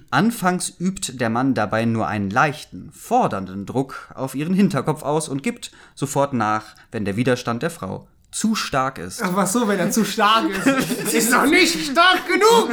[0.09, 5.43] Anfangs übt der Mann dabei nur einen leichten, fordernden Druck auf ihren Hinterkopf aus und
[5.43, 9.21] gibt sofort nach, wenn der Widerstand der Frau zu stark ist.
[9.21, 11.13] Ach, was so, wenn er zu stark ist?
[11.13, 12.71] ist doch nicht stark genug!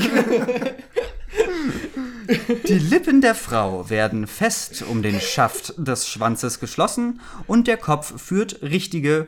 [2.66, 8.20] Die Lippen der Frau werden fest um den Schaft des Schwanzes geschlossen und der Kopf
[8.20, 9.26] führt richtige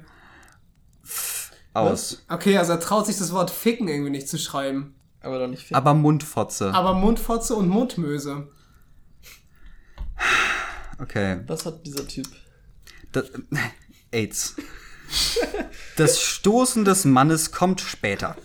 [1.75, 2.25] Aus.
[2.29, 4.95] Okay, also er traut sich das Wort ficken irgendwie nicht zu schreiben.
[5.21, 5.77] aber doch nicht viel.
[5.77, 6.73] Aber Mundfotze.
[6.73, 8.49] Aber Mundfotze und Mundmöse.
[11.01, 11.41] Okay.
[11.47, 12.29] Was hat dieser Typ?
[13.13, 13.25] Das,
[14.13, 14.57] AIDS.
[15.97, 18.37] Das Stoßen des Mannes kommt später.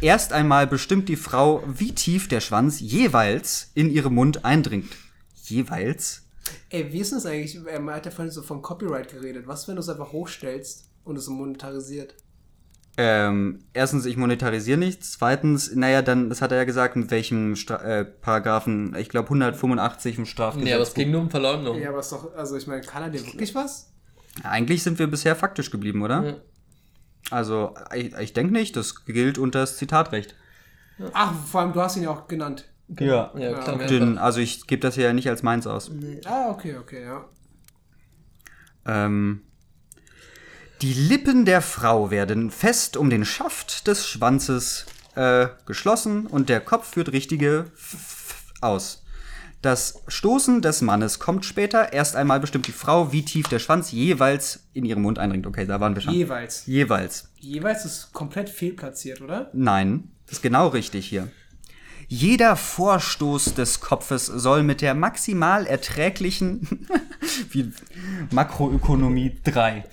[0.00, 4.92] Erst einmal bestimmt die Frau, wie tief der Schwanz jeweils in ihren Mund eindringt.
[5.44, 6.22] Jeweils?
[6.70, 7.56] Ey, wie ist denn das eigentlich?
[7.64, 9.46] Er hat ja vorhin so von Copyright geredet.
[9.46, 12.14] Was, wenn du es einfach hochstellst und es so monetarisiert?
[12.98, 15.12] Ähm, erstens, ich monetarisiere nichts.
[15.12, 19.26] Zweitens, naja, dann, das hat er ja gesagt, mit welchem Stra äh, Paragraphen, ich glaube
[19.28, 20.64] 185 im Strafgesetzbuch.
[20.64, 21.78] Nee, aber es ging nur um Verleumdung.
[21.78, 23.92] Ja, aber ist doch, also ich meine, kann er dir wirklich was?
[24.42, 26.22] Eigentlich sind wir bisher faktisch geblieben, oder?
[26.22, 26.36] Ja.
[27.30, 30.34] Also, ich, ich denke nicht, das gilt unter das Zitatrecht.
[31.14, 32.68] Ach, vor allem, du hast ihn ja auch genannt.
[33.00, 33.32] Ja.
[33.36, 33.76] Ja, klar.
[33.76, 33.86] okay.
[33.86, 35.90] Den, also ich gebe das ja nicht als meins aus.
[36.26, 37.24] Ah, okay, okay, ja.
[38.84, 39.42] Ähm,
[40.82, 46.60] die Lippen der Frau werden fest um den Schaft des Schwanzes äh, geschlossen und der
[46.60, 49.04] Kopf führt richtige F aus.
[49.60, 51.92] Das Stoßen des Mannes kommt später.
[51.92, 55.46] Erst einmal bestimmt die Frau, wie tief der Schwanz jeweils in ihren Mund eindringt.
[55.46, 56.14] Okay, da waren wir schon.
[56.14, 56.66] Jeweils.
[56.66, 57.28] jeweils.
[57.38, 59.50] Jeweils ist komplett fehlplatziert, oder?
[59.52, 61.28] Nein, das ist genau richtig hier.
[62.08, 66.88] Jeder Vorstoß des Kopfes soll mit der maximal erträglichen
[67.50, 67.72] wie
[68.32, 69.84] Makroökonomie 3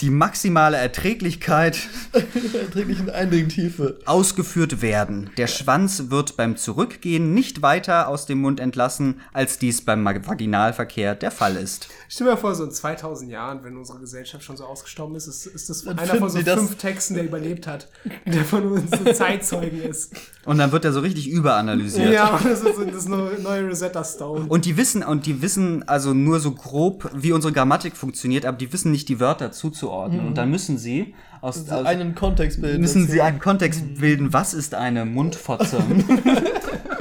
[0.00, 1.78] die maximale Erträglichkeit
[2.54, 3.98] Erträglichen Eindringtiefe.
[4.06, 5.30] ausgeführt werden.
[5.36, 11.14] Der Schwanz wird beim Zurückgehen nicht weiter aus dem Mund entlassen, als dies beim Vaginalverkehr
[11.14, 11.88] der Fall ist.
[12.12, 15.28] Stell dir mal vor, so in 2000 Jahren, wenn unsere Gesellschaft schon so ausgestorben ist,
[15.28, 17.86] ist, ist das Dann einer von so fünf Texten, der überlebt hat,
[18.26, 20.12] der von uns so Zeitzeugen ist.
[20.44, 22.12] Und dann wird er so richtig überanalysiert.
[22.12, 24.46] Ja, und das ist so das neue Rosetta Stone.
[24.48, 28.58] Und die wissen, und die wissen also nur so grob, wie unsere Grammatik funktioniert, aber
[28.58, 30.26] die wissen nicht die Wörter zuzuordnen.
[30.26, 32.80] Und dann müssen sie aus, So aus einen Kontext bilden.
[32.80, 35.78] müssen sie einen Kontext bilden, was ist eine Mundfotze?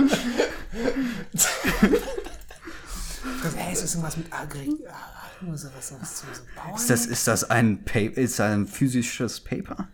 [3.83, 4.77] Ist das irgendwas mit Agri?
[5.41, 6.75] Nur so was, was zu so Bauern?
[6.75, 9.87] ist das, ist das ein pa ist das ein physisches Paper?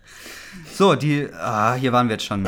[0.73, 2.47] So, die, ah, hier waren wir jetzt schon.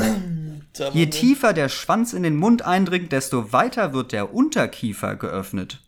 [0.92, 5.80] Je tiefer der Schwanz in den Mund eindringt, desto weiter wird der Unterkiefer geöffnet.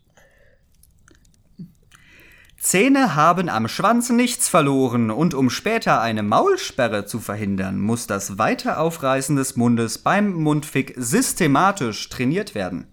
[2.61, 8.37] Zähne haben am Schwanz nichts verloren und um später eine Maulsperre zu verhindern, muss das
[8.37, 12.85] weite Aufreißen des Mundes beim Mundfick systematisch trainiert werden.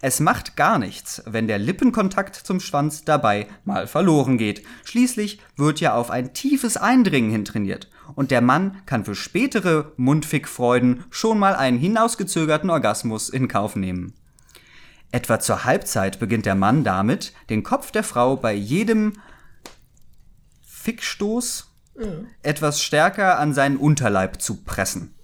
[0.00, 4.64] Es macht gar nichts, wenn der Lippenkontakt zum Schwanz dabei mal verloren geht.
[4.84, 7.90] Schließlich wird ja auf ein tiefes Eindringen hin trainiert.
[8.14, 14.14] Und der Mann kann für spätere Mundfickfreuden schon mal einen hinausgezögerten Orgasmus in Kauf nehmen.
[15.12, 19.12] Etwa zur Halbzeit beginnt der Mann damit, den Kopf der Frau bei jedem
[20.66, 21.68] Fickstoß
[22.42, 25.14] etwas stärker an seinen Unterleib zu pressen.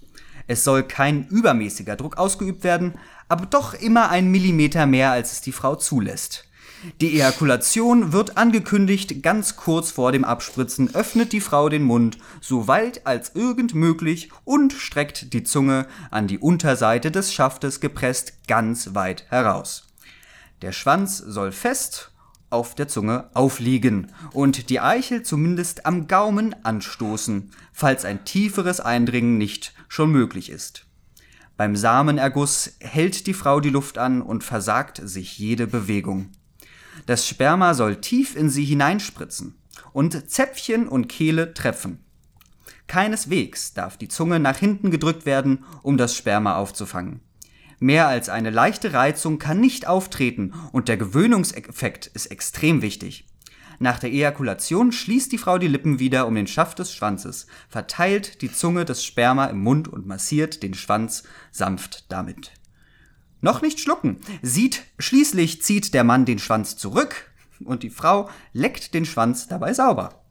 [0.47, 2.93] Es soll kein übermäßiger Druck ausgeübt werden,
[3.29, 6.45] aber doch immer ein Millimeter mehr, als es die Frau zulässt.
[7.01, 12.67] Die Ejakulation wird angekündigt, ganz kurz vor dem Abspritzen öffnet die Frau den Mund so
[12.67, 18.93] weit als irgend möglich und streckt die Zunge an die Unterseite des Schaftes gepresst ganz
[18.93, 19.87] weit heraus.
[20.61, 22.11] Der Schwanz soll fest
[22.49, 29.37] auf der Zunge aufliegen und die Eichel zumindest am Gaumen anstoßen, falls ein tieferes Eindringen
[29.37, 30.88] nicht schon möglich ist.
[31.59, 36.29] Beim Samenerguss hält die Frau die Luft an und versagt sich jede Bewegung.
[37.05, 39.59] Das Sperma soll tief in sie hineinspritzen
[39.91, 41.99] und Zäpfchen und Kehle treffen.
[42.87, 47.19] Keineswegs darf die Zunge nach hinten gedrückt werden, um das Sperma aufzufangen.
[47.77, 53.27] Mehr als eine leichte Reizung kann nicht auftreten und der Gewöhnungseffekt ist extrem wichtig.
[53.79, 58.41] Nach der Ejakulation schließt die Frau die Lippen wieder um den Schaft des Schwanzes, verteilt
[58.41, 62.51] die Zunge des Sperma im Mund und massiert den Schwanz sanft damit.
[63.39, 64.17] Noch nicht schlucken.
[64.41, 67.31] Sieht, schließlich zieht der Mann den Schwanz zurück
[67.63, 70.25] und die Frau leckt den Schwanz dabei sauber.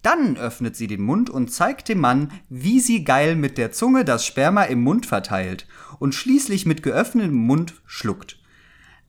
[0.00, 4.04] Dann öffnet sie den Mund und zeigt dem Mann, wie sie geil mit der Zunge
[4.04, 5.66] das Sperma im Mund verteilt
[5.98, 8.38] und schließlich mit geöffnetem Mund schluckt.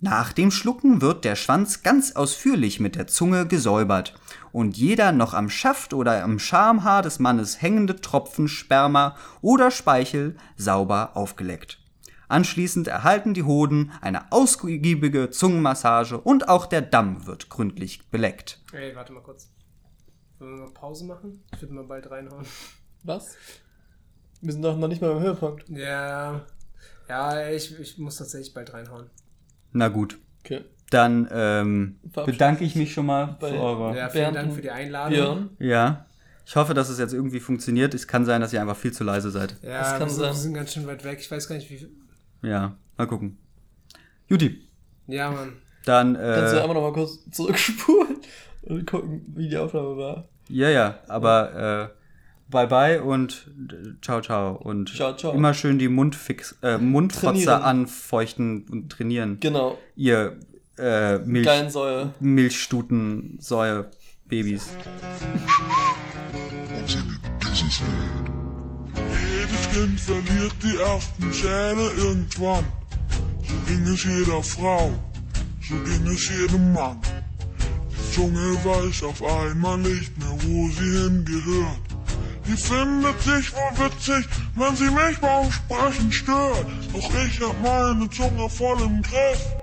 [0.06, 4.14] Nach dem Schlucken wird der Schwanz ganz ausführlich mit der Zunge gesäubert
[4.52, 10.38] und jeder noch am Schaft oder am Schamhaar des Mannes hängende Tropfen Sperma oder Speichel
[10.58, 11.80] sauber aufgeleckt.
[12.28, 18.62] Anschließend erhalten die Hoden eine ausgiebige Zungenmassage und auch der Damm wird gründlich beleckt.
[18.74, 19.50] Ey, warte mal kurz.
[20.38, 21.44] Wollen wir mal Pause machen?
[21.52, 22.46] Ich würde mal bald reinhauen.
[23.02, 23.38] Was?
[24.40, 25.68] Wir sind doch noch nicht mal im Höhepunkt.
[25.68, 26.46] Ja.
[27.10, 29.10] Ja, ich, ich muss tatsächlich bald reinhauen.
[29.78, 30.62] Na gut, Okay.
[30.90, 33.98] dann ähm, bedanke ich mich schon mal Bei- für eure.
[33.98, 35.10] Ja, vielen Dank für die Einladung.
[35.14, 35.50] Björn.
[35.60, 36.06] Ja.
[36.48, 37.94] Ich hoffe, dass es jetzt irgendwie funktioniert.
[37.94, 39.58] Es kann sein, dass ihr einfach viel zu leise seid.
[39.64, 40.30] Ja, Das kann wir, sind, sein.
[40.30, 41.18] wir sind ganz schön weit weg.
[41.20, 41.90] Ich weiß gar nicht, wie viel.
[42.44, 43.38] Ja, mal gucken.
[44.28, 44.62] Juti,
[45.08, 45.54] Ja, Mann.
[45.86, 48.18] dann Kannst du äh, einmal noch mal kurz zurückspulen
[48.64, 50.30] und gucken, wie die Aufnahme war?
[50.48, 52.05] ja, ja, aber äh,
[52.50, 55.34] bye bye und äh, ciao ciao und Ciao, ciao.
[55.34, 57.62] immer schön die Mundfix äh, Mundfotze Trainieren.
[57.64, 59.38] anfeuchten und trainieren.
[59.40, 59.78] Genau.
[59.96, 60.38] Ihr
[60.78, 62.14] äh, Milch Gallensäure.
[62.20, 63.90] Milchstuten Säue
[64.26, 64.68] Babys.
[69.22, 72.66] Jedes Kind verliert die ersten Zähne irgendwann.
[73.44, 74.92] So ging es jeder Frau,
[75.62, 76.98] so ging es jedem Mann.
[77.92, 81.80] Die Zunge weiß auf einmal nicht mehr, wo sie hingehört.
[82.48, 86.66] Die findet sich wohl witzig, wenn sie mich beim Sprechen stört.
[86.94, 89.55] Doch ich hab meine Zunge voll im Griff.